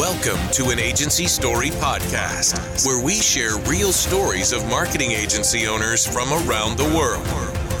Welcome 0.00 0.40
to 0.52 0.70
an 0.70 0.78
Agency 0.78 1.26
Story 1.26 1.68
podcast, 1.68 2.86
where 2.86 3.04
we 3.04 3.16
share 3.16 3.58
real 3.68 3.92
stories 3.92 4.50
of 4.50 4.66
marketing 4.66 5.10
agency 5.10 5.66
owners 5.66 6.06
from 6.06 6.32
around 6.32 6.78
the 6.78 6.90
world. 6.96 7.28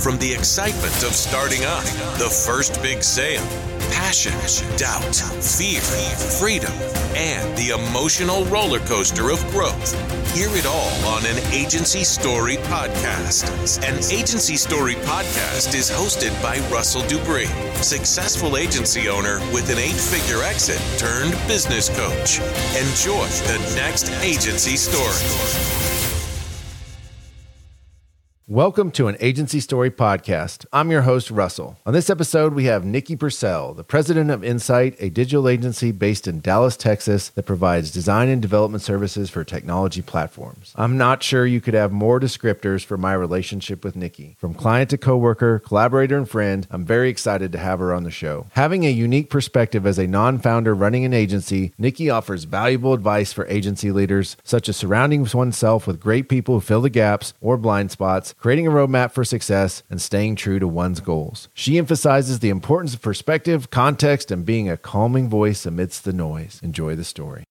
From 0.02 0.18
the 0.18 0.30
excitement 0.30 1.02
of 1.02 1.14
starting 1.14 1.64
up, 1.64 1.82
the 2.18 2.28
first 2.28 2.82
big 2.82 3.02
sale, 3.02 3.40
passion, 3.90 4.32
doubt, 4.76 5.14
fear, 5.14 5.80
freedom, 5.80 6.72
and 7.14 7.56
the 7.56 7.70
emotional 7.70 8.44
roller 8.46 8.80
coaster 8.80 9.30
of 9.30 9.40
growth. 9.50 9.94
Hear 10.34 10.48
it 10.50 10.66
all 10.66 11.04
on 11.06 11.26
an 11.26 11.38
Agency 11.52 12.04
Story 12.04 12.56
podcast. 12.56 13.78
An 13.86 13.96
Agency 14.12 14.56
Story 14.56 14.94
podcast 14.94 15.74
is 15.74 15.90
hosted 15.90 16.30
by 16.42 16.58
Russell 16.72 17.02
Dupree, 17.08 17.46
successful 17.82 18.56
agency 18.56 19.08
owner 19.08 19.38
with 19.52 19.70
an 19.70 19.78
eight 19.78 19.92
figure 19.92 20.42
exit 20.42 20.80
turned 20.98 21.32
business 21.48 21.88
coach. 21.88 22.38
Enjoy 22.76 23.26
the 23.46 23.72
next 23.76 24.10
Agency 24.22 24.76
Story. 24.76 25.89
Welcome 28.50 28.90
to 28.92 29.06
an 29.06 29.16
Agency 29.20 29.60
Story 29.60 29.92
podcast. 29.92 30.66
I'm 30.72 30.90
your 30.90 31.02
host, 31.02 31.30
Russell. 31.30 31.78
On 31.86 31.92
this 31.92 32.10
episode, 32.10 32.52
we 32.52 32.64
have 32.64 32.84
Nicki 32.84 33.14
Purcell, 33.14 33.74
the 33.74 33.84
president 33.84 34.28
of 34.28 34.42
Insite, 34.42 34.96
a 34.98 35.08
digital 35.08 35.48
agency 35.48 35.92
based 35.92 36.26
in 36.26 36.40
Dallas, 36.40 36.76
Texas, 36.76 37.28
that 37.28 37.44
provides 37.44 37.92
design 37.92 38.28
and 38.28 38.42
development 38.42 38.82
services 38.82 39.30
for 39.30 39.44
technology 39.44 40.02
platforms. 40.02 40.72
I'm 40.74 40.98
not 40.98 41.22
sure 41.22 41.46
you 41.46 41.60
could 41.60 41.74
have 41.74 41.92
more 41.92 42.18
descriptors 42.18 42.84
for 42.84 42.96
my 42.96 43.12
relationship 43.12 43.84
with 43.84 43.94
Nicki. 43.94 44.34
From 44.40 44.54
client 44.54 44.90
to 44.90 44.98
coworker, 44.98 45.60
collaborator, 45.60 46.18
and 46.18 46.28
friend, 46.28 46.66
I'm 46.72 46.84
very 46.84 47.08
excited 47.08 47.52
to 47.52 47.58
have 47.58 47.78
her 47.78 47.94
on 47.94 48.02
the 48.02 48.10
show. 48.10 48.48
Having 48.54 48.84
a 48.84 48.90
unique 48.90 49.30
perspective 49.30 49.86
as 49.86 49.96
a 49.96 50.08
non 50.08 50.40
founder 50.40 50.74
running 50.74 51.04
an 51.04 51.14
agency, 51.14 51.72
Nicki 51.78 52.10
offers 52.10 52.42
valuable 52.42 52.94
advice 52.94 53.32
for 53.32 53.46
agency 53.46 53.92
leaders, 53.92 54.36
such 54.42 54.68
as 54.68 54.76
surrounding 54.76 55.24
oneself 55.32 55.86
with 55.86 56.00
great 56.00 56.28
people 56.28 56.54
who 56.54 56.60
fill 56.60 56.80
the 56.80 56.90
gaps 56.90 57.32
or 57.40 57.56
blind 57.56 57.92
spots 57.92 58.34
creating 58.40 58.66
a 58.66 58.70
roadmap 58.70 59.12
for 59.12 59.22
success, 59.22 59.82
and 59.90 60.00
staying 60.00 60.34
true 60.34 60.58
to 60.58 60.66
one's 60.66 61.00
goals. 61.00 61.48
She 61.52 61.76
emphasizes 61.76 62.40
the 62.40 62.48
importance 62.48 62.94
of 62.94 63.02
perspective, 63.02 63.70
context, 63.70 64.30
and 64.30 64.46
being 64.46 64.68
a 64.68 64.78
calming 64.78 65.28
voice 65.28 65.66
amidst 65.66 66.04
the 66.04 66.12
noise. 66.14 66.58
Enjoy 66.62 66.96
the 66.96 67.04
story. 67.04 67.44